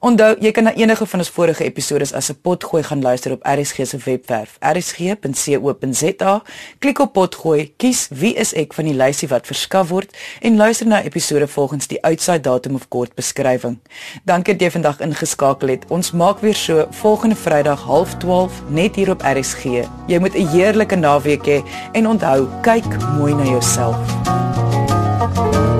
Onthou, 0.00 0.32
jy 0.40 0.48
kan 0.56 0.64
na 0.64 0.72
enige 0.80 1.04
van 1.04 1.20
ons 1.20 1.28
vorige 1.28 1.64
episode 1.64 2.06
as 2.16 2.30
'n 2.32 2.38
potgooi 2.40 2.82
gaan 2.82 3.02
luister 3.02 3.32
op 3.32 3.44
RSG 3.44 3.86
se 3.86 3.98
webwerf, 4.04 4.56
rsg.co.za. 4.60 6.42
Klik 6.78 6.98
op 6.98 7.12
potgooi, 7.12 7.72
kies 7.76 8.08
wie 8.08 8.34
is 8.34 8.54
ek 8.54 8.72
van 8.72 8.84
die 8.84 8.94
lysie 8.94 9.28
wat 9.28 9.46
verskaf 9.46 9.88
word 9.88 10.16
en 10.40 10.56
luister 10.56 10.86
na 10.86 11.02
episode 11.02 11.48
volgens 11.48 11.86
die 11.86 12.02
uitsaai 12.02 12.40
datum 12.40 12.74
of 12.74 12.88
kort 12.88 13.14
beskrywing. 13.14 13.78
Dankie 14.24 14.56
dat 14.56 14.62
jy 14.62 14.70
vandag 14.70 15.00
ingeskakel 15.00 15.68
het. 15.68 15.84
Ons 15.88 16.10
maak 16.10 16.40
weer 16.40 16.54
so 16.54 16.86
volgende 16.90 17.36
Vrydag 17.36 17.84
12:30 17.84 18.50
net 18.68 18.96
hier 18.96 19.10
op 19.10 19.22
RSG. 19.22 19.64
Jy 20.06 20.18
moet 20.18 20.34
'n 20.34 20.46
heerlike 20.46 20.96
naweek 20.96 21.46
hê 21.46 21.62
en 21.92 22.06
onthou, 22.06 22.48
kyk 22.62 22.98
mooi 23.18 23.34
na 23.34 23.44
yourself. 23.70 25.79